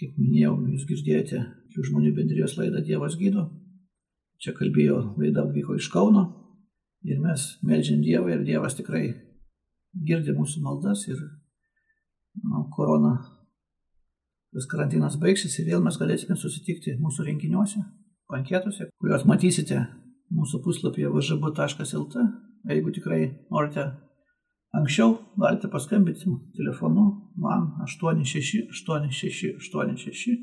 kaip 0.00 0.16
minėjau, 0.18 0.56
jūs 0.72 0.88
girdėjote 0.88 1.42
žmonių 1.82 2.14
bendrijos 2.14 2.56
laidą 2.58 2.82
Dievas 2.86 3.16
gydo. 3.18 3.48
Čia 4.42 4.54
kalbėjo, 4.54 5.00
laida 5.18 5.44
vyko 5.50 5.76
iš 5.78 5.88
Kauno 5.92 6.24
ir 7.04 7.20
mes 7.22 7.46
melžiam 7.66 8.02
Dievą 8.04 8.30
ir 8.32 8.44
Dievas 8.46 8.76
tikrai 8.78 9.08
girdi 10.08 10.34
mūsų 10.36 10.62
maldas 10.64 11.06
ir 11.08 11.18
nu, 12.42 12.64
korona, 12.74 13.14
tas 14.54 14.70
karantinas 14.70 15.18
baigsis 15.20 15.58
ir 15.58 15.68
vėl 15.72 15.84
mes 15.84 15.98
galėsime 16.00 16.38
susitikti 16.38 16.96
mūsų 17.02 17.28
renginiuose, 17.28 17.82
banketuose, 18.30 18.88
kuriuos 19.02 19.26
matysite 19.28 19.82
mūsų 20.34 20.62
puslapyje 20.64 21.10
vžb.lt. 21.12 22.26
Jeigu 22.64 22.94
tikrai 22.96 23.20
norite 23.52 23.90
Anksčiau 24.74 25.12
galite 25.38 25.68
paskambinti 25.70 26.32
telefonu 26.56 27.04
man 27.38 27.68
86 27.84 28.64
86 28.74 29.54
86 29.60 30.34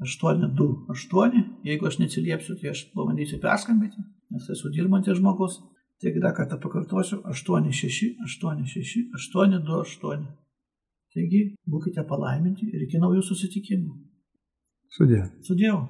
828. 0.00 1.44
Jeigu 1.68 1.86
aš 1.86 1.98
neatsiliepsiu, 2.00 2.56
tai 2.60 2.70
aš 2.72 2.86
pabandysiu 2.94 3.40
perskambinti, 3.42 4.00
nes 4.32 4.48
esu 4.54 4.72
dirbantis 4.72 5.20
žmogus. 5.20 5.60
Taigi 6.00 6.22
dar 6.24 6.32
kartą 6.36 6.56
pakartosiu 6.60 7.20
86 7.28 8.16
86 8.24 9.04
828. 9.20 10.43
Taigi 11.14 11.42
būkite 11.70 12.02
palaiminti 12.08 12.66
ir 12.74 12.88
iki 12.88 12.98
naujų 13.02 13.22
susitikimų. 13.28 13.92
Sudė. 14.94 15.20
Su 15.46 15.54
Dievu. 15.58 15.84